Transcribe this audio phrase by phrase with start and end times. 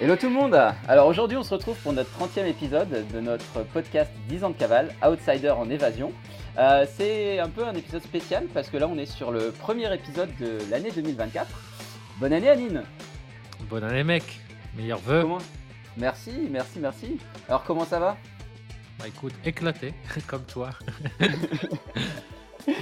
[0.00, 0.54] Hello tout le monde
[0.86, 4.54] Alors aujourd'hui on se retrouve pour notre 30e épisode de notre podcast 10 ans de
[4.54, 6.12] cavale, Outsider en évasion.
[6.56, 9.92] Euh, c'est un peu un épisode spécial parce que là on est sur le premier
[9.92, 11.48] épisode de l'année 2024.
[12.20, 12.84] Bonne année Anine
[13.68, 14.38] Bonne année mec,
[14.76, 15.22] meilleurs vœux.
[15.22, 15.38] Comment
[15.96, 17.18] Merci, merci, merci.
[17.48, 18.16] Alors comment ça va
[19.00, 19.94] Bah écoute, éclaté,
[20.28, 20.70] comme toi.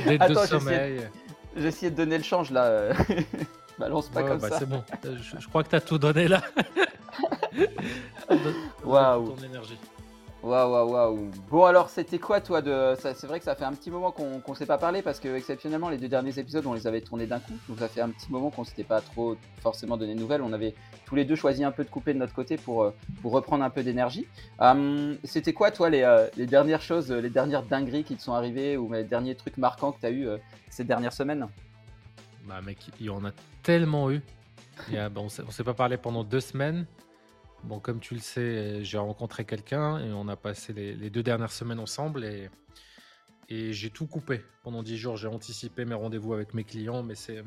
[0.06, 1.08] Des deux sommeils.
[1.56, 2.90] J'ai essayé de donner le change là.
[3.78, 4.58] Balance pas comme bah, ça.
[4.58, 6.42] C'est bon, je, je crois que tu as tout donné là.
[8.84, 9.36] Waouh.
[10.42, 11.30] Waouh, waouh, waouh.
[11.50, 12.94] Bon, alors, c'était quoi, toi de...
[13.00, 15.34] C'est vrai que ça fait un petit moment qu'on ne s'est pas parlé parce que,
[15.34, 17.54] exceptionnellement, les deux derniers épisodes, on les avait tournés d'un coup.
[17.68, 20.42] Donc, ça fait un petit moment qu'on s'était pas trop forcément donné de nouvelles.
[20.42, 20.74] On avait
[21.04, 23.64] tous les deux choisi un peu de couper de notre côté pour, euh, pour reprendre
[23.64, 24.28] un peu d'énergie.
[24.60, 28.34] Hum, c'était quoi, toi, les, euh, les, dernières choses, les dernières dingueries qui te sont
[28.34, 30.36] arrivées ou les derniers trucs marquants que tu as eu euh,
[30.70, 31.48] ces dernières semaines?
[32.46, 33.32] Bah, mec, il y en a
[33.64, 34.20] tellement eu.
[34.92, 36.86] on ne s'est pas parlé pendant deux semaines.
[37.66, 41.50] Bon, comme tu le sais, j'ai rencontré quelqu'un et on a passé les, deux dernières
[41.50, 42.48] semaines ensemble et,
[43.48, 44.44] et j'ai tout coupé.
[44.62, 47.42] Pendant dix jours, j'ai anticipé mes rendez-vous avec mes clients, mais c'est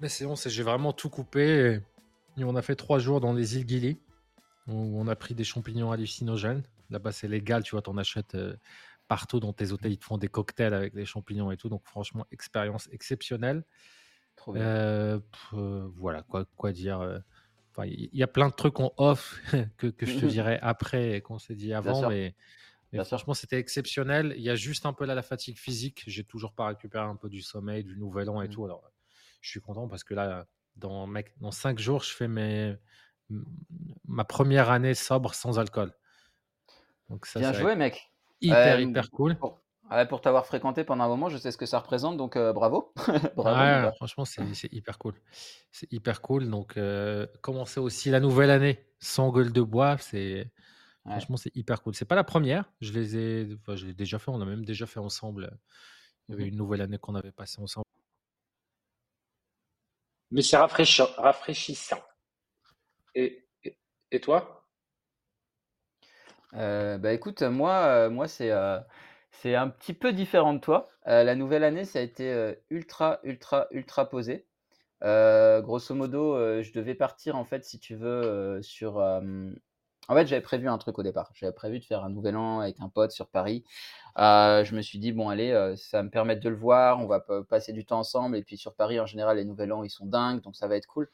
[0.00, 1.80] mais c'est j'ai vraiment tout coupé.
[2.36, 3.98] Et, on a fait trois jours dans les îles Gili
[4.66, 6.64] où on a pris des champignons hallucinogènes.
[6.90, 8.56] Là-bas, c'est légal, tu vois, t'en achètes euh,
[9.06, 11.68] partout dans tes hôtels, ils te font des cocktails avec des champignons et tout.
[11.68, 13.62] Donc, franchement, expérience exceptionnelle.
[14.48, 15.20] Euh,
[15.54, 17.22] euh, voilà, quoi, quoi dire
[17.84, 19.40] il y a plein de trucs en off
[19.76, 22.34] que, que je te dirai après et qu'on s'est dit avant, mais,
[23.04, 24.34] franchement, c'était exceptionnel.
[24.36, 26.02] Il y a juste un peu là la fatigue physique.
[26.06, 28.52] J'ai toujours pas récupéré un peu du sommeil, du nouvel an et mmh.
[28.52, 28.64] tout.
[28.64, 28.90] Alors,
[29.42, 30.46] je suis content parce que là,
[30.76, 32.76] dans, mec, dans cinq jours, je fais mes,
[34.06, 35.92] ma première année sobre sans alcool.
[37.10, 38.10] Donc ça, Bien joué, mec.
[38.40, 39.60] Hyper, hyper cool pour
[40.22, 42.92] t'avoir fréquenté pendant un moment, je sais ce que ça représente, donc euh, bravo.
[43.36, 45.14] bravo franchement, c'est hyper cool.
[45.70, 46.48] C'est hyper cool.
[46.50, 50.50] Donc, euh, commencer aussi la nouvelle année sans gueule de bois, c'est
[51.04, 51.94] franchement, c'est hyper cool.
[51.94, 52.72] C'est pas la première.
[52.80, 54.30] Je les ai, je l'ai déjà fait.
[54.30, 55.56] On a même déjà fait ensemble.
[56.28, 57.86] Il y avait mmh une nouvelle année qu'on avait passé ensemble.
[60.32, 62.00] Mais c'est rafraîchissant.
[63.14, 63.46] Et,
[64.10, 64.66] et, toi?
[66.54, 68.50] Euh, Bah écoute, moi, moi c'est
[69.42, 70.88] c'est un petit peu différent de toi.
[71.08, 74.46] Euh, la nouvelle année, ça a été euh, ultra, ultra, ultra posé.
[75.04, 78.98] Euh, grosso modo, je devais partir en fait, si tu veux, sur.
[80.08, 81.30] En fait, j'avais prévu un truc au départ.
[81.34, 83.64] J'avais prévu de faire un nouvel an avec un pote sur Paris.
[84.16, 87.00] je me suis dit, bon, allez, ça me permettre de le voir.
[87.00, 88.36] On va passer du temps ensemble.
[88.36, 90.40] Et puis sur Paris, en général, les nouvel an, ils sont dingues.
[90.42, 91.10] Donc ça va être cool.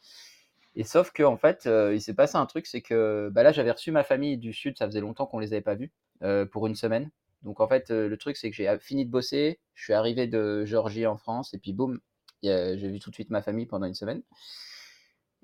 [0.75, 3.73] Et sauf que, en fait, il s'est passé un truc, c'est que bah là, j'avais
[3.73, 4.79] reçu ma famille du Sud.
[4.79, 5.93] Ça faisait longtemps qu'on les avait pas vus
[6.53, 7.11] pour une semaine.
[7.43, 10.65] Donc en fait, le truc, c'est que j'ai fini de bosser, je suis arrivé de
[10.65, 12.01] Géorgie en France, et puis boum,
[12.43, 14.23] j'ai vu tout de suite ma famille pendant une semaine.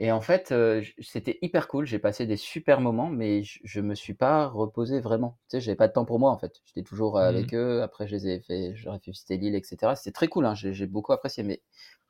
[0.00, 0.54] Et en fait,
[1.00, 5.00] c'était hyper cool, j'ai passé des super moments, mais je, ne me suis pas reposé
[5.00, 5.38] vraiment.
[5.48, 6.60] Tu sais, j'avais pas de temps pour moi en fait.
[6.66, 9.94] J'étais toujours mmh avec eux, après je les ai fait, j'aurais fait visiter l'île, etc.
[9.96, 11.62] C'était très cool, hein, j'ai beaucoup apprécié, mais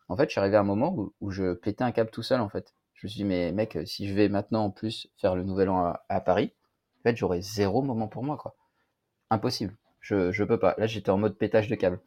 [0.08, 2.40] en fait, je suis arrivé à un moment où, je pétais un câble tout seul
[2.40, 2.74] en fait.
[2.94, 5.68] Je me suis dit, mais mec, si je vais maintenant en plus faire le nouvel
[5.70, 6.52] an à, à Paris,
[7.00, 8.56] en fait, j'aurai zéro moment pour moi, quoi
[9.30, 9.76] impossible.
[10.00, 10.74] Je, je peux pas.
[10.78, 12.00] Là, j'étais en mode pétage de câble.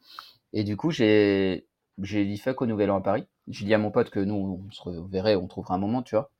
[0.52, 1.66] Et du coup, j'ai,
[2.02, 3.26] j'ai dit fuck au Nouvel An à Paris.
[3.48, 6.14] J'ai dit à mon pote que nous, on se reverrait, on trouvera un moment, tu
[6.14, 6.30] vois.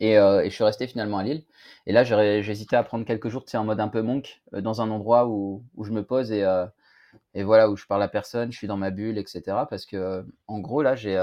[0.00, 1.44] Et, euh, et je suis resté finalement à Lille.
[1.86, 4.42] Et là, j'ai hésité à prendre quelques jours, tu sais, en mode un peu monk,
[4.54, 6.66] euh, dans un endroit où, où je me pose et, euh,
[7.34, 9.42] et voilà, où je parle à personne, je suis dans ma bulle, etc.
[9.70, 11.14] Parce que, en gros, là, j'ai.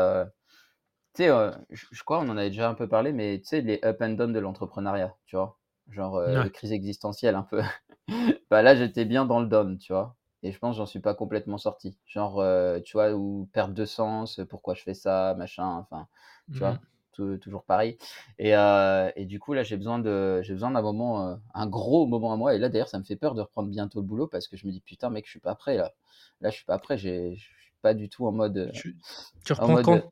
[1.14, 1.30] tu sais,
[1.72, 4.12] je, crois, on en avait déjà un peu parlé, mais tu sais, les up and
[4.12, 5.58] down de l'entrepreneuriat, tu vois.
[5.90, 7.62] Genre, crise existentielle un peu.
[8.50, 10.16] Bah là, j'étais bien dans le down, tu vois.
[10.44, 11.98] Et je pense que j'en suis pas complètement sorti.
[12.06, 16.08] Genre, euh, tu vois, ou perte de sens, pourquoi je fais ça, machin, enfin,
[16.52, 16.80] tu vois,
[17.20, 17.38] mmh.
[17.40, 17.98] toujours pareil.
[18.40, 21.68] Et, euh, et, du coup, là, j'ai besoin de, j'ai besoin d'un moment, euh, un
[21.68, 22.56] gros moment à moi.
[22.56, 24.66] Et là, d'ailleurs, ça me fait peur de reprendre bientôt le boulot parce que je
[24.66, 25.94] me dis, putain, mec, je suis pas prêt là.
[26.42, 26.98] Là, je suis pas prêt.
[26.98, 28.72] Je suis pas du tout en mode.
[28.74, 28.98] Tu,
[29.50, 30.12] reprends quand?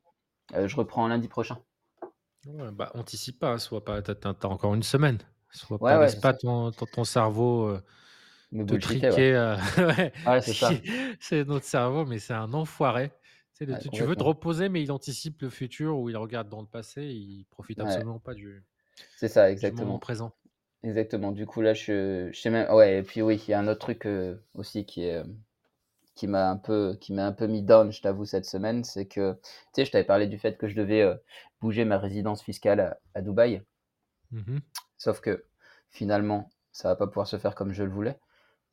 [0.54, 1.58] Je reprends lundi prochain.
[2.46, 5.18] Ouais, bah, anticipe pas, hein, soit pas, t'as, as encore une semaine.
[5.52, 7.82] Soit pas, laisse pas ton, ton, cerveau euh,
[8.52, 9.34] te triquer.
[9.34, 9.56] Euh,
[11.20, 13.10] c'est notre cerveau, mais c'est un enfoiré.
[13.58, 17.02] tu veux te reposer, mais il anticipe le futur ou il regarde dans le passé.
[17.04, 18.62] Il profite absolument pas du,
[19.16, 19.86] C'est ça, exactement.
[19.86, 20.32] moment présent.
[20.82, 21.32] Exactement.
[21.32, 22.72] Du coup, là, je, je sais même.
[22.72, 25.22] Ouais, et puis oui, il y a un autre truc euh, aussi qui est.
[26.14, 29.06] qui m'a un peu qui m'a un peu mis down, je t'avoue, cette semaine, c'est
[29.06, 29.40] que, tu
[29.74, 31.06] sais, je t'avais parlé du fait que je devais
[31.60, 33.62] bouger ma résidence fiscale à, Dubaï.
[34.30, 34.58] Mmh
[35.00, 35.46] Sauf que
[35.90, 38.20] finalement, ça va pas pouvoir se faire comme je le voulais.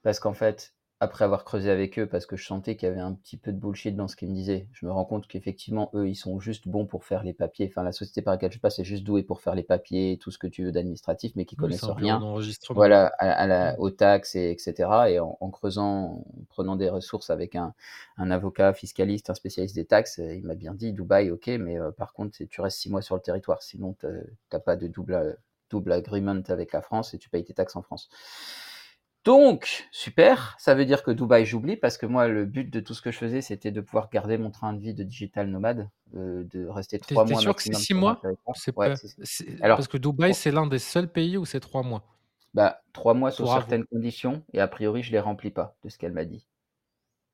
[0.03, 3.01] Parce qu'en fait, après avoir creusé avec eux, parce que je sentais qu'il y avait
[3.01, 5.91] un petit peu de bullshit dans ce qu'ils me disaient, je me rends compte qu'effectivement,
[5.93, 7.67] eux, ils sont juste bons pour faire les papiers.
[7.69, 10.31] Enfin, la société par laquelle je passe est juste douée pour faire les papiers, tout
[10.31, 12.19] ce que tu veux d'administratif, mais qui Oui, connaissent rien.
[12.19, 12.73] d'enregistrement.
[12.73, 15.09] Voilà, à, à la, aux taxes, et, etc.
[15.09, 17.73] Et en, en creusant, en prenant des ressources avec un,
[18.17, 21.91] un avocat fiscaliste, un spécialiste des taxes, il m'a bien dit Dubaï, ok, mais euh,
[21.91, 24.07] par contre, tu restes six mois sur le territoire, sinon tu
[24.53, 25.33] n'as pas de double, euh,
[25.69, 28.09] double agreement avec la France et tu payes tes taxes en France.
[29.25, 32.93] Donc, super, ça veut dire que Dubaï, j'oublie, parce que moi, le but de tout
[32.93, 35.89] ce que je faisais, c'était de pouvoir garder mon train de vie de digital nomade,
[36.15, 38.23] euh, de rester T'es trois t'es mois sûr que c'est six mois?
[39.23, 42.03] c'est- Alors, parce que Dubaï, c'est l'un des seuls pays où c'est trois mois.
[42.53, 45.97] bah, trois mois sous certaines conditions, et a priori, je les remplis pas, de ce
[45.97, 46.45] qu'elle m'a dit.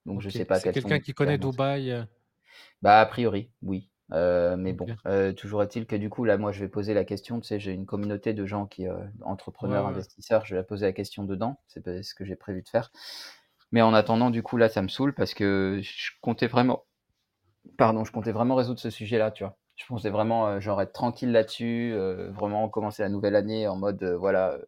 [0.06, 1.36] Donc, je sais pas C'est quelqu'un qui connaît.
[1.36, 1.90] Dubaï.
[1.90, 2.04] euh,
[2.82, 3.90] Bah, a priori, oui.
[4.12, 7.04] Euh, mais bon, euh, toujours est-il que du coup, là, moi, je vais poser la
[7.04, 7.40] question.
[7.40, 9.90] Tu sais, j'ai une communauté de gens qui, euh, entrepreneurs, ouais.
[9.90, 11.58] investisseurs, je vais la poser la question dedans.
[11.68, 12.90] C'est ce que j'ai prévu de faire.
[13.72, 16.84] Mais en attendant, du coup, là, ça me saoule parce que je comptais vraiment,
[17.76, 19.56] pardon, je comptais vraiment résoudre ce sujet-là, tu vois.
[19.76, 21.96] Je pensais vraiment, euh, genre, être tranquille là-dessus,
[22.30, 24.58] vraiment commencer la nouvelle année en mode, voilà,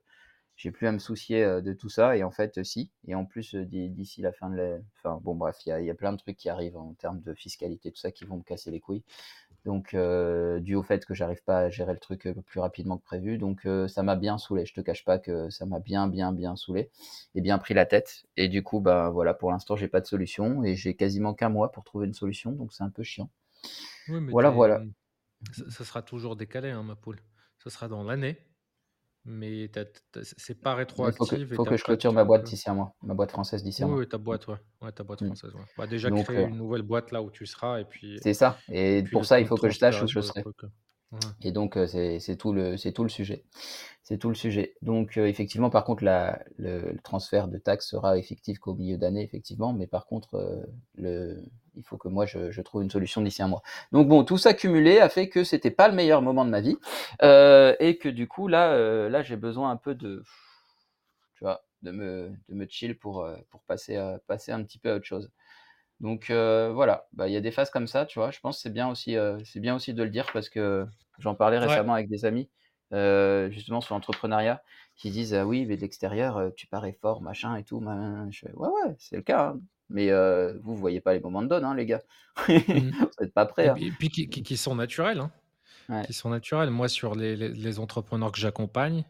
[0.57, 2.17] j'ai plus à me soucier de tout ça.
[2.17, 2.91] Et en fait, si.
[3.07, 4.79] Et en plus, d'i- d'ici la fin de la...
[4.99, 6.95] Enfin, bon, bref, il y a, il y a plein de trucs qui arrivent en
[6.95, 9.05] termes de fiscalité, tout ça, qui vont me casser les couilles.
[9.65, 13.05] Donc, euh, dû au fait que j'arrive pas à gérer le truc plus rapidement que
[13.05, 13.37] prévu.
[13.39, 14.65] Donc, euh, ça m'a bien saoulé.
[14.65, 16.91] Je te cache pas que ça m'a bien, bien, bien saoulé
[17.35, 18.25] et bien pris la tête.
[18.37, 21.49] Et du coup, bah voilà, pour l'instant, j'ai pas de solution et j'ai quasiment qu'un
[21.49, 22.53] mois pour trouver une solution.
[22.53, 23.29] Donc, c'est un peu chiant.
[24.09, 24.85] Oui, mais Voilà, voilà.
[25.53, 27.21] ça, ça sera toujours décalé, hein, ma poule.
[27.59, 28.39] Ça sera dans l'année,
[29.27, 29.71] mais
[30.23, 32.75] c'est pas Il faut que, rétroactif et faut que je clôture ma boîte d'ici un
[32.75, 32.95] mois.
[33.03, 33.99] Ma boîte française d'ici Oui, mois.
[34.01, 34.57] oui, ta boîte, ouais.
[34.81, 35.27] Ouais, ta boîte Mm.
[35.27, 35.65] française, ouais.
[35.77, 38.35] Bah, déjà Donc, créer euh, une nouvelle boîte là où tu seras et puis, c'est
[38.35, 38.59] ça.
[38.71, 40.43] Et puis pour ça, il faut que je sache où je serai.
[40.43, 40.57] truc.
[41.43, 43.45] Et donc, euh, c'est tout le, tout le sujet.
[44.03, 44.75] C'est tout le sujet.
[44.83, 49.23] Donc, euh, effectivement, par contre, la, le, transfert de taxes sera effectif qu'au milieu d'année,
[49.23, 49.73] effectivement.
[49.73, 50.65] Mais par contre, euh,
[50.97, 51.43] le,
[51.77, 53.63] il faut que moi, je, trouve une solution d'ici un mois.
[53.93, 56.61] Donc, bon, tout ça cumulé a fait que c'était pas le meilleur moment de ma
[56.61, 56.77] vie.
[57.23, 60.23] Et que du coup, là, là j'ai besoin un peu de,
[61.35, 64.97] tu vois, de me, de me chill pour, pour passer, passer un petit peu à
[64.97, 65.31] autre chose.
[66.01, 68.31] Donc euh, voilà, bah, il y a des phases comme ça, tu vois.
[68.31, 70.87] Je pense que c'est bien aussi, euh, c'est bien aussi de le dire parce que
[71.19, 71.67] j'en parlais Ouais.
[71.67, 72.51] récemment avec des amis,
[72.93, 74.63] euh, justement sur l'entrepreneuriat,
[74.95, 77.81] qui disent ah oui, mais de l'extérieur, euh, tu parais fort, machin et tout.
[77.81, 78.29] machin.
[78.31, 79.49] Je fais, ouais, ouais, c'est le cas.
[79.55, 79.61] hein.
[79.89, 80.11] Mais
[80.63, 82.03] vous, vous voyez pas les moments de donne, hein, les gars.
[82.49, 82.91] Mhm.
[82.99, 83.67] vous n'êtes pas prêts.
[83.67, 83.75] Et Hein.
[83.75, 85.31] puis, et puis qui, qui- qui sont naturels, hein.
[85.89, 86.05] Ouais.
[86.05, 86.71] Qui sont naturels.
[86.71, 89.05] Moi, sur les, les- les entrepreneurs que j'accompagne,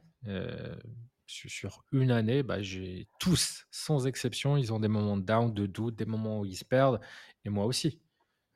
[1.48, 5.66] sur, une année, bah, j'ai tous, sans exception, ils ont des moments de down, de
[5.66, 7.00] doute, des moments où ils se perdent,
[7.44, 8.00] et moi aussi.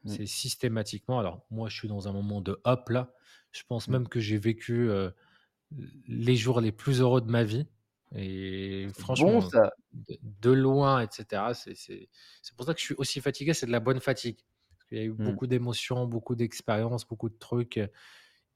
[0.05, 0.17] Mm.
[0.17, 1.19] C'est systématiquement.
[1.21, 3.15] Alors, moi, je suis dans un moment de hop là.
[3.53, 3.93] Je pense Mm.
[3.93, 5.11] même que j'ai vécu euh,
[6.07, 7.67] les jours les plus heureux de ma vie.
[8.17, 9.71] Et C'est bon franchement, ça.
[9.93, 11.55] de, de loin, etc.
[11.55, 12.09] C'est c'est-
[12.43, 13.55] c'est pour ça que je suis aussi fatigué.
[13.55, 14.39] C'est de la bonne fatigue.
[14.71, 15.25] Parce qu'il y a eu Mm.
[15.25, 17.79] beaucoup d'émotions, beaucoup d'expériences, beaucoup de trucs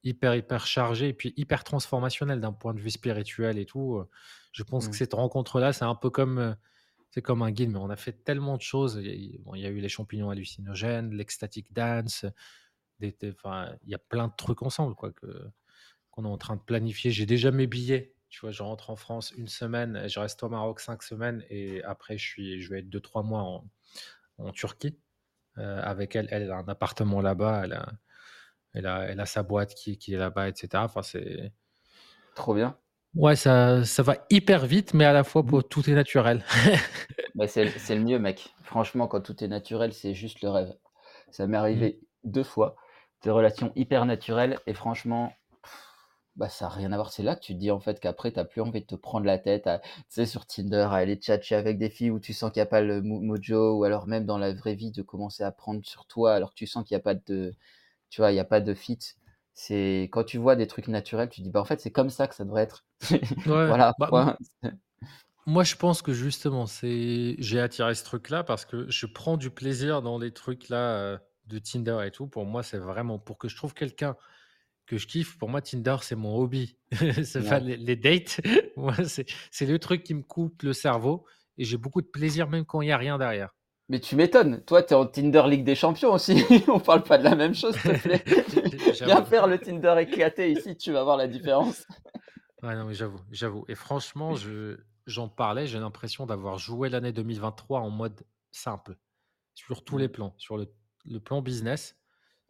[0.04, 4.02] hyper, hyper chargés et puis hyper transformationnels d'un point de vue spirituel et tout.
[4.52, 4.98] Je pense que Mm.
[4.98, 6.56] cette rencontre-là, c'est un peu comme,
[7.10, 9.00] c'est comme un guide, mais on a fait tellement de choses.
[9.02, 12.26] Il y a, bon, il y a eu les champignons hallucinogènes, l'ecstatic dance,
[13.00, 15.26] des, des- enfin, il y a plein de trucs ensemble quoi, que,
[16.10, 17.10] qu'on est en train de planifier.
[17.10, 18.14] J'ai déjà mes billets.
[18.30, 21.84] Tu vois, je rentre en France une semaine, je reste au Maroc cinq semaines et
[21.84, 23.70] après, je, suis, je vais être deux, trois mois en,
[24.38, 24.98] en Turquie
[25.58, 26.28] euh, avec elle.
[26.30, 27.92] Elle a un appartement là-bas, elle a,
[28.74, 30.84] elle, a, elle a sa boîte qui, qui est là-bas, etc.
[30.84, 31.52] Enfin, c'est.
[32.34, 32.76] Trop bien.
[33.14, 36.44] Ouais, ça, ça va hyper vite, mais à la fois, pour, tout est naturel.
[37.36, 37.64] Bah, c'est
[37.94, 38.54] le mieux, mec.
[38.62, 40.74] Franchement, quand tout est naturel, c'est juste le rêve.
[41.30, 41.58] Ça m'est Mm.
[41.58, 42.76] arrivé deux fois,
[43.22, 45.32] des relations hyper naturelles, et franchement,
[46.36, 47.12] bah, ça n'a rien à voir.
[47.12, 48.94] C'est là que tu te dis en fait qu'après, tu n'as plus envie de te
[48.96, 52.18] prendre la tête, à, tu sais, sur Tinder, à aller tchatcher avec des filles où
[52.20, 54.74] tu sens qu'il n'y a pas le mo- mojo, ou alors même dans la vraie
[54.74, 57.14] vie, de commencer à prendre sur toi, alors que tu sens qu'il n'y a pas
[57.14, 57.54] de,
[58.14, 58.96] tu vois, il n'y a pas de fit.
[59.54, 62.10] C'est quand tu vois des trucs naturels, tu te dis, bah en fait, c'est comme
[62.10, 62.84] ça que ça devrait être.
[63.44, 64.38] Voilà, bah,
[65.46, 69.50] moi je pense que justement, c'est j'ai attiré ce truc-là parce que je prends du
[69.50, 72.28] plaisir dans les trucs là euh, de Tinder et tout.
[72.28, 74.16] Pour moi, c'est vraiment pour que je trouve quelqu'un
[74.86, 75.36] que je kiffe.
[75.38, 76.78] Pour moi, Tinder, c'est mon hobby.
[77.24, 77.60] c'est Ouais.
[77.60, 78.40] les, les dates.
[78.76, 81.26] Moi, c'est c'est le truc qui me coupe le cerveau
[81.58, 83.50] et j'ai beaucoup de plaisir même quand il y a rien derrière.
[83.90, 87.24] Mais tu m'étonnes, toi t'es en Tinder Ligue des Champions aussi, on parle pas de
[87.24, 88.24] la même chose s'il te plaît.
[89.04, 91.86] Viens faire le Tinder éclaté ici, tu vas voir la différence.
[92.62, 93.64] Ouais, non, mais j'avoue, j'avoue.
[93.68, 98.96] Et franchement, je, j'en parlais, j'ai l'impression d'avoir joué l'année 2023 en mode simple,
[99.52, 100.72] sur tous les plans, sur le,
[101.04, 101.96] le plan business,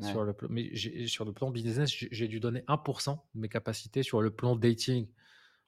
[0.00, 0.10] Ouais.
[0.10, 0.74] sur le, mais
[1.06, 4.56] sur le plan business, j'ai j'ai dû donner 1% de mes capacités sur le plan
[4.56, 5.06] dating.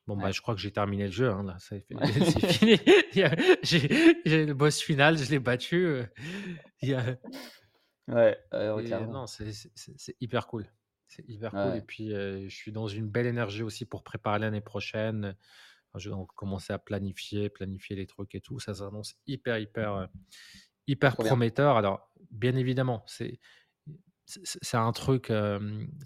[0.07, 0.33] Bon, bah, Ouais.
[0.33, 2.79] je crois que j'ai terminé le jeu, hein, là, c'est fini.
[3.63, 6.09] J'ai le boss final, je l'ai battu, heu,
[6.83, 7.17] il y a
[8.09, 8.37] Ouais,
[8.75, 10.67] et non, c'est c'est c'est c'est hyper cool.
[11.09, 14.39] C'est hyper cool et puis, heu, je suis dans une belle énergie aussi pour préparer
[14.41, 15.37] l'année prochaine.
[15.91, 18.59] Enfin, je vais donc commencer à planifier, planifier les trucs et tout.
[18.61, 20.09] Ça s'annonce hyper, hyper, heu,
[20.89, 21.37] hyper trop bien.
[21.37, 21.77] prometteur.
[21.77, 23.41] Alors, bien évidemment, c'est
[24.27, 25.35] c'est c'est un truc, tu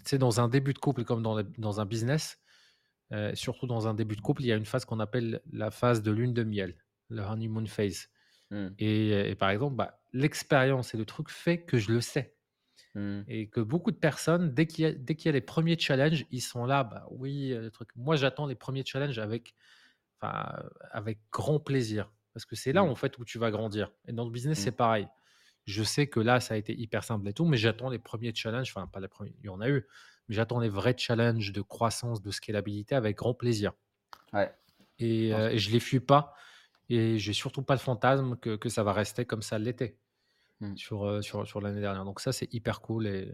[0.05, 2.39] sais, dans un début de couple comme dans dans un business,
[3.13, 5.71] heu, surtout dans un début de couple, il y a une phase qu'on appelle la
[5.71, 6.77] phase de lune de miel,
[7.09, 8.09] le honeymoon phase
[8.51, 8.75] Mmh.
[8.79, 12.37] et et par exemple, bah, l'expérience et le truc fait que je le sais
[12.95, 13.25] Mmh.
[13.27, 14.91] et que beaucoup de personnes, dès qu'il y a
[15.29, 17.89] y les premiers challenges, ils sont là: «Bah, oui, le truc».
[17.95, 19.55] Moi, j'attends les premiers challenges avec
[21.31, 22.85] grand plaisir parce que c'est là, Mmh.
[22.85, 25.07] en fait, où tu vas grandir et dans le business, c'est pareil.
[25.71, 28.33] Je sais que là, ça a été hyper simple et tout, mais j'attends les premiers
[28.35, 29.87] challenges, enfin pas les premiers, il y en a eu,
[30.29, 33.73] mais j'attends les vrais challenges de croissance, de scalabilité avec grand plaisir
[34.33, 34.53] Ouais,
[34.99, 36.33] et et je les fuis pas
[36.89, 39.99] et j'ai surtout pas le fantasme que que ça va rester comme ça l'était
[40.59, 40.75] mmh.
[40.75, 42.05] sur, heu, sur sur l'année dernière.
[42.05, 43.33] Donc ça, c'est hyper cool et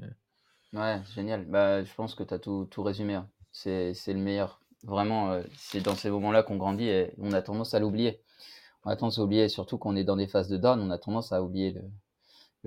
[0.74, 1.46] Ouais, génial.
[1.46, 3.29] Bah, je pense que tu as tout tout résumé, hein.
[3.51, 4.60] C'est le meilleur.
[4.84, 8.22] Vraiment, heu, c'est dans ces moments-là qu'on grandit et on a tendance à l'oublier.
[8.86, 10.91] On a tendance à oublier, surtout quand on est dans des phases de down, on
[10.91, 11.84] a tendance à oublier le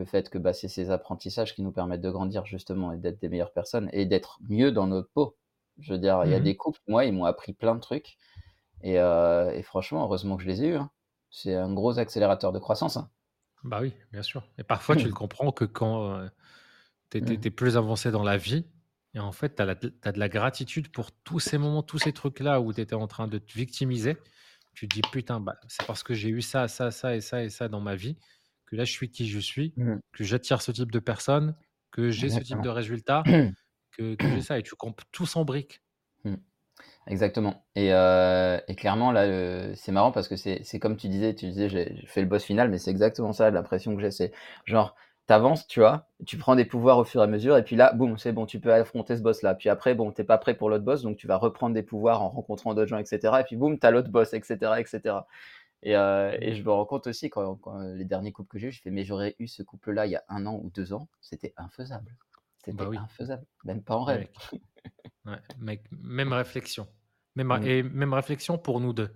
[0.00, 3.20] le fait que, bah, c'est ces apprentissages qui nous permettent de grandir justement et d'être
[3.20, 5.38] des meilleures personnes et d'être mieux dans notre peau.
[5.78, 7.80] Je veux dire, il y a mmh des couples, moi, ils m'ont appris plein de
[7.80, 8.18] trucs
[8.82, 10.90] et et franchement, heureusement que je les ai eus, hein.
[11.30, 13.10] C'est un gros accélérateur de croissance, hein.
[13.62, 16.30] Bah oui, bien sûr et parfois tu le comprends que quand, heu,
[17.10, 17.48] tu es Mmh.
[17.48, 18.66] es plus avancé dans la vie
[19.14, 22.60] et en fait, tu as de la gratitude pour tous ces moments, tous ces trucs-là
[22.60, 24.22] où tu étais en train de te victimiser.
[24.74, 27.42] Tu te dis: «Putain, bah, c'est parce que j'ai eu ça, ça, ça et ça
[27.44, 28.18] et ça dans ma vie
[28.70, 30.00] que là, je suis qui je suis, Mmh.
[30.12, 31.56] que j'attire ce type de personnes,
[31.92, 32.70] que j'ai ce type de Exactement.
[32.70, 33.24] résultat,
[33.92, 35.82] que que j'ai ça» et tu comptes tout en briques.
[36.24, 36.36] Mmh.
[37.06, 41.34] Exactement et heu et clairement là, c'est marrant parce que c'est c'est comme tu disais,
[41.34, 44.10] tu disais: «J'ai fait le boss final», mais c'est exactement ça l'impression que j'ai.
[44.10, 44.32] C'est
[44.66, 44.94] genre,
[45.26, 46.08] tu avances, tu vois?
[46.26, 48.46] Tu prends des pouvoirs au fur et à mesure et puis là, boum, c'est bon,
[48.46, 49.54] tu peux affronter ce boss-là.
[49.54, 51.82] Puis après, bon, tu es pas prêt pour l'autre boss, donc tu vas reprendre des
[51.82, 54.42] pouvoirs en rencontrant d'autres gens et cetera et puis boum, tu as l'autre boss et
[54.42, 55.26] cetera
[55.82, 58.68] et cetera et je me rends compte aussi quand quand les derniers couples que j'ai
[58.68, 60.92] eus, je fais: «Mais j'aurais eu ce couple-là il y a un an ou 2
[60.92, 62.16] ans, c'était infaisable.
[62.70, 64.24] Bah C'était oui, infaisable, même pas en rêve».
[64.24, 64.32] mec,
[65.26, 66.88] ouais, mec, même réflexion.
[67.36, 67.64] Même Mmh.
[67.64, 69.08] et même réflexion pour nous 2.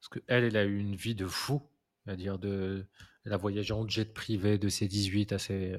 [0.00, 1.62] Parce qu'elle, elle a eu une vie de fou,
[2.06, 2.88] c'est-à-dire de
[3.24, 5.76] elle a voyagé en jet privé de ses 18 à ses,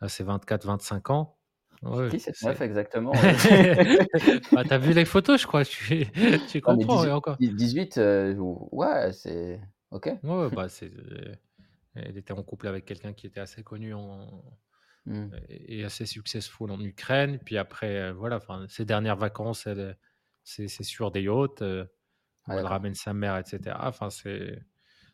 [0.00, 1.41] à ses 24-25 ans.
[1.90, 3.32] C'est Ouais, qui cette meuf exactement,
[4.54, 6.06] bah, tu vu les photos, je crois, tu
[6.46, 7.38] tu comprends et 18 encore.
[7.38, 9.60] dix 18, heu, ou ouais, c'est
[9.90, 10.08] OK.
[10.22, 11.34] Ouais, bah, c'est, heu,
[11.94, 14.44] elle était en couple avec quelqu'un qui était assez connu en
[15.06, 15.32] Mmh.
[15.48, 17.40] et assez successful en Ukraine.
[17.44, 19.98] Puis après, heu, voilà, ses dernières vacances, elle,
[20.44, 21.62] c'est c'est sur des yachts,
[22.48, 23.88] Ah où elle ramène sa mère et cetera.
[23.88, 24.60] Enfin, c'est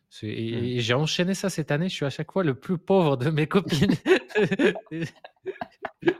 [0.09, 0.73] c'est Mmh.
[0.75, 1.89] et j'ai enchaîné ça cette année.
[1.89, 3.97] Je suis à chaque fois le plus pauvre de mes copines.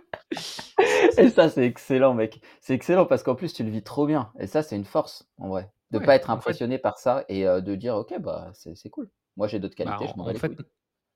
[1.17, 2.41] Et ça, c'est excellent mec.
[2.61, 5.29] C'est excellent parce qu'en plus tu le vis trop bien et ça, c'est une force
[5.37, 7.95] en vrai, de pas ouais, être en fait impressionné par ça et heu, de dire:
[7.95, 9.09] «OK, bah, c'est cool.
[9.37, 10.59] Moi, j'ai d'autres bah, qualités, en je m'en en fait, couilles».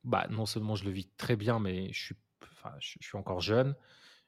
[0.04, 2.16] bah, non seulement je le vis très bien, mais je suis
[2.54, 3.75] enfin, je je suis encore jeune.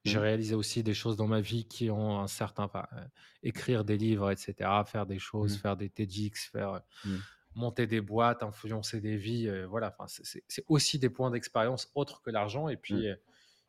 [0.06, 0.22] J'ai Mmh.
[0.22, 3.02] réalisé aussi des choses dans ma vie qui ont un certain enfin, heu,
[3.44, 5.60] écrire des livres et cetera, faire des choses, Mmh.
[5.60, 7.26] faire des TEDx, faire, heu, Mmh.
[7.56, 12.32] monter des boîtes, influencer des vies, heu, voilà, c'est aussi des points d'expérience autres que
[12.32, 13.08] l'argent et puis,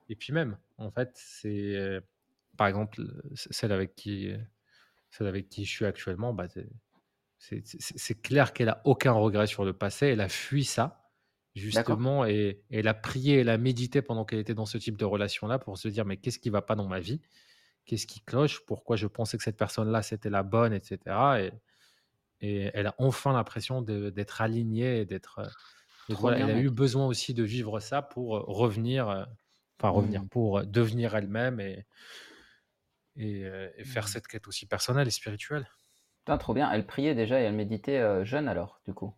[0.08, 2.00] et puis même, en fait, c'est,
[2.56, 3.02] par exemple,
[3.34, 4.32] celle avec qui,
[5.10, 6.46] celle avec qui je suis actuellement, bah,
[7.38, 10.06] c'est clair qu'elle a aucun regret sur le passé.
[10.08, 11.10] Elle a fui ça,
[11.54, 14.96] justement et et elle a prié, elle a médité pendant qu'elle était dans ce type
[14.96, 17.22] de relation-là pour se dire: «Mais qu'est-ce qui va pas dans ma vie?
[17.86, 18.66] Qu'est-ce qui cloche?
[18.66, 21.52] Pourquoi je pensais que cette personne-là, c'était la bonne?» et cetera et
[22.40, 25.54] et elle a enfin l'impression d'être alignée d'être,
[26.08, 29.26] Trop voilà, elle a eu besoin aussi de vivre ça pour, heu, revenir, heu,
[29.78, 30.28] enfin revenir, Mmh.
[30.30, 31.86] pour, heu, devenir elle-même et
[33.16, 34.08] et heu et faire Mmh.
[34.08, 35.68] cette quête aussi personnelle et spirituelle.
[36.26, 36.70] Putain, trop bien.
[36.70, 39.14] Elle priait déjà et elle méditait, heu, jeune alors, du coup?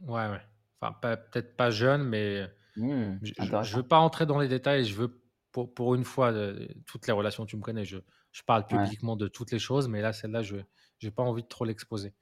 [0.00, 0.40] Ouais, ouais.
[0.80, 3.20] Enfin, peut-être pas jeune, mais Mmh.
[3.22, 4.84] je je veux pas rentrer dans les détails.
[4.86, 6.32] Je veux pour pour une fois,
[6.86, 7.98] toutes les relations, tu me connais, je
[8.32, 8.90] je parle Ouais.
[8.90, 10.58] publiquement de toutes les choses, mais là, celle-là, je
[10.98, 12.14] j'ai pas envie de trop l'exposer.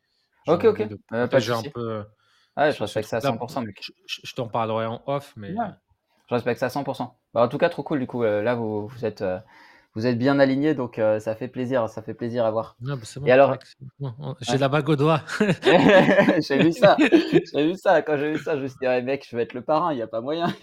[0.47, 2.05] OK, OK, de heu, pas de protéger un peu,
[2.57, 3.39] Ouais, je respecte ça à truc-là.
[3.49, 3.77] 100 mec.
[3.81, 5.73] Je je je t'en parlerai en off, mais Ouais,
[6.29, 8.55] je respecte ça à 100% Bah, en tout cas, trop cool du coup, heu, là
[8.55, 9.39] vous vous êtes, heu,
[9.95, 12.77] vous êtes bien alignés donc heu, ça fait plaisir, ça fait plaisir à voir.
[12.81, 13.57] bah, Et alors
[13.99, 15.23] bon, j'ai ouais, la bague au doigt.
[16.41, 17.03] j'ai vu ça,
[17.53, 19.43] j'ai vu ça, quand j'ai vu ça, je me suis dit: «Ouais mec, je vais
[19.43, 20.53] être le parrain, il y a pas moyen».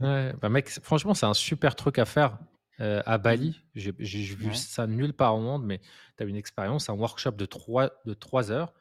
[0.00, 2.38] Ouais, bah, mec, franchement, c'est un super truc à faire.
[2.80, 3.60] euh, à Bali.
[3.74, 5.80] J'ai j'ai vu Ouais, ça nulle part au monde, mais
[6.16, 8.72] tu as une expérience, un workshop de 3 de 3 heures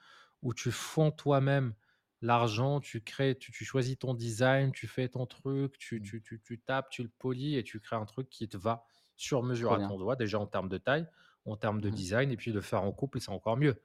[0.41, 1.73] où tu fonds toi-même
[2.21, 6.59] l'argent, tu crées, tu, tu choisis ton design, tu fais ton truc, tu, mmh, tu,
[6.59, 8.83] tapes, tu le polis et tu crées un truc qui te va
[9.15, 11.07] sur mesure à ton doigt, déjà en termes de taille,
[11.45, 13.81] en termes de Mmh design, et puis le faire en couple, c'est encore mieux.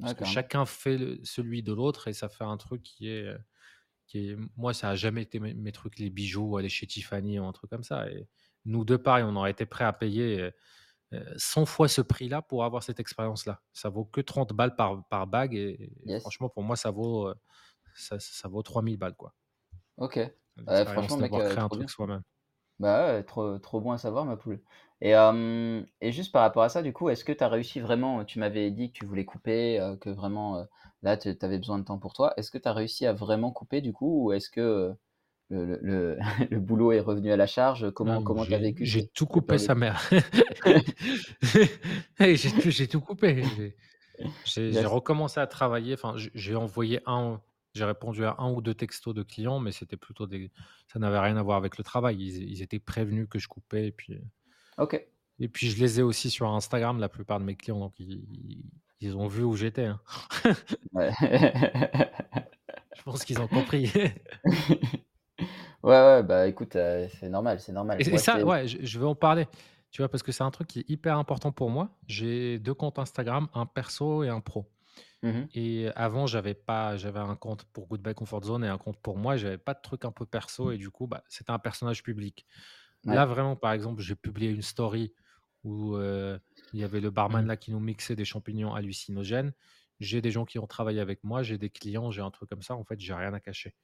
[0.00, 3.24] Parce que chacun fait le- celui de l'autre et ça fait un truc qui est,
[3.26, 3.38] euh,
[4.06, 4.36] qui est...
[4.56, 7.44] Moi, ça a jamais été mes, mes trucs, les bijoux, ou aller chez Tiffany ou
[7.46, 8.10] un truc comme ça.
[8.10, 8.28] Et
[8.64, 10.50] nous deux, pareil, on aurait été prêts à payer euh,
[11.14, 13.62] euh, 100 fois ce prix-là pour avoir cette expérience-là.
[13.72, 17.34] Ça vaut que 30 balles par, par bague et, franchement, pour moi, ça vaut, euh,
[17.98, 19.34] ça, ça vaut 3000 balles, quoi.
[19.98, 20.18] OK.
[20.84, 22.22] Franchement, mec, heu, créé un truc soi-même.
[22.80, 24.60] Bah, ouais, trop trop bon à savoir, ma poule
[25.00, 27.80] et hem et juste par rapport à ça, du coup, est-ce que tu as réussi
[27.80, 30.66] vraiment tu m'avais dit que tu voulais couper, heu, que vraiment,
[31.02, 32.34] là, tu avais besoin de temps pour toi.
[32.36, 34.26] Est-ce que tu as réussi à vraiment couper, du coup?
[34.26, 34.94] Ou est-ce que,
[35.50, 36.18] le le le
[36.50, 37.90] le boulot est revenu à la charge?
[37.92, 40.02] Comment comment tu as vécu j'ai tout coupé sa mère.
[42.68, 43.44] J'ai tout coupé.
[44.44, 47.40] J'ai recommencé à travailler, enfin, j'ai envoyé un
[47.74, 50.50] j'ai répondu à un ou 2 textos de clients, mais c'était plutôt des
[50.88, 52.16] ça n'avait rien à voir avec le travail.
[52.20, 54.18] Ils ils étaient prévenus que je coupais et puis
[54.76, 54.94] OK.
[55.38, 58.62] et puis je les ai aussi sur Instagram, la plupart de mes clients, donc ils
[59.00, 60.00] ils ont vu où j'étais, hein.
[60.92, 61.12] Ouais.
[62.94, 63.90] Je pense qu'ils ont compris.
[65.82, 68.00] Ouais, ouais, bah, écoute, heu, c'est normal, c'est normal.
[68.00, 69.46] Et Moi, ça, ouais, je je veux en parler,
[69.90, 70.08] tu vois?
[70.08, 71.96] Parce que c'est un truc qui est hyper important pour moi.
[72.06, 74.70] J'ai 2 comptes Instagram, un perso et un pro.
[75.22, 75.48] Mmh mh.
[75.54, 79.16] Et avant, j'avais pas j'avais un compte pour Goodbye Comfort Zone et un compte pour
[79.16, 79.36] moi.
[79.36, 82.46] J'avais pas de truc un peu perso et du coup, bah, c'était un personnage public.
[83.04, 85.14] Là, vraiment, par exemple, j'ai publié une story
[85.64, 85.96] où,
[86.72, 89.54] il y avait le barman Mmh là qui nous mixait des champignons hallucinogènes.
[90.00, 92.62] J'ai des gens qui ont travaillé avec moi, j'ai des clients, j'ai un truc comme
[92.62, 92.76] ça.
[92.76, 93.74] En fait, j'ai rien à cacher.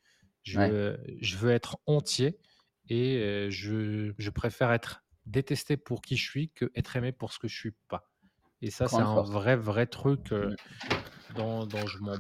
[0.55, 2.41] Ouais, Je je veux être entier
[2.89, 7.39] et je je préfère être détesté pour qui je suis que être aimé pour ce
[7.39, 8.11] que je suis pas.
[8.63, 10.55] Et ça, c'est un vrai, vrai truc, Mmh.
[11.35, 12.17] Dont dont je m'en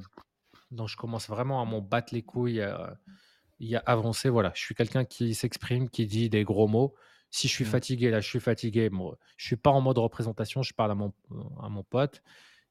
[0.71, 2.59] dont je commence vraiment à m'en battre les couilles,
[3.61, 4.29] et à avancer.
[4.29, 6.95] Voilà, je suis quelqu'un qui s'exprime, qui dit des gros mots.
[7.31, 7.69] Si je suis Mmh.
[7.69, 8.91] fatigué, là, je suis fatigué.
[8.91, 11.13] Bon, je suis pas en mode représentation, je parle à mon
[11.61, 12.23] à mon pote.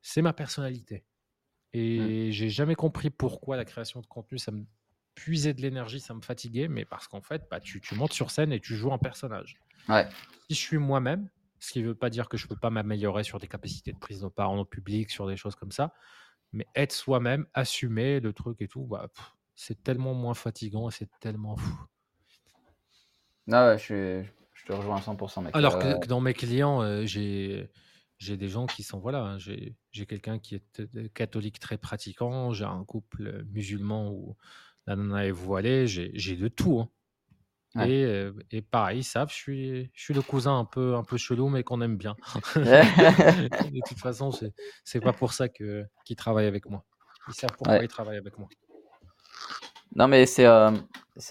[0.02, 1.06] C'est ma personnalité
[1.76, 1.80] Mmh.
[1.80, 4.66] et j'ai jamais compris pourquoi la création de contenu, ça me
[5.16, 8.32] puisait de l'énergie, ça me fatiguait, mais parce qu'en fait, bah, tu tu montes sur
[8.32, 9.60] scène et tu joues un personnage.
[9.90, 10.08] Ouais,
[10.50, 11.30] Si je suis moi-même,
[11.60, 14.22] ce qui veut pas dire que je peux pas m'améliorer sur des capacités de prise
[14.22, 15.94] de parole en public, sur des choses comme ça,
[16.54, 19.10] mais être soi-même, assumer le truc et tout, bah,
[19.56, 21.76] c'est tellement moins fatigant et c'est tellement fou.
[23.48, 26.22] non, ouais, je suis je te rejoins à 100 mec, Alors heu, que, que dans
[26.22, 27.70] mes clients, euh, j'ai
[28.20, 29.76] j'ai des gens qui sont voilà, hein, j'ai
[30.08, 34.38] quelqu'un qui est euh, catholique très pratiquant, j'ai un couple euh, musulman où
[34.88, 36.80] la nana est voilée, j'ai j'ai de tout.
[36.80, 36.90] hein.
[37.76, 37.90] Ouais.
[37.90, 41.04] Et, euh, et pareil, ils savent, je suis, je suis le cousin un peu, un
[41.04, 42.16] peu chelou, mais qu'on aime bien.
[42.56, 46.84] De toute façon, c'est c'est pas pour ça que qu'ils travaillent avec moi.
[47.28, 47.86] Ils savent pourquoi Ouais.
[47.86, 48.48] ils travaillent avec moi.
[49.96, 50.46] Non, mais c'est,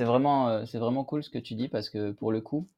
[0.05, 2.69] vraiment, c'est vraiment cool ce que tu dis parce que pour le coup,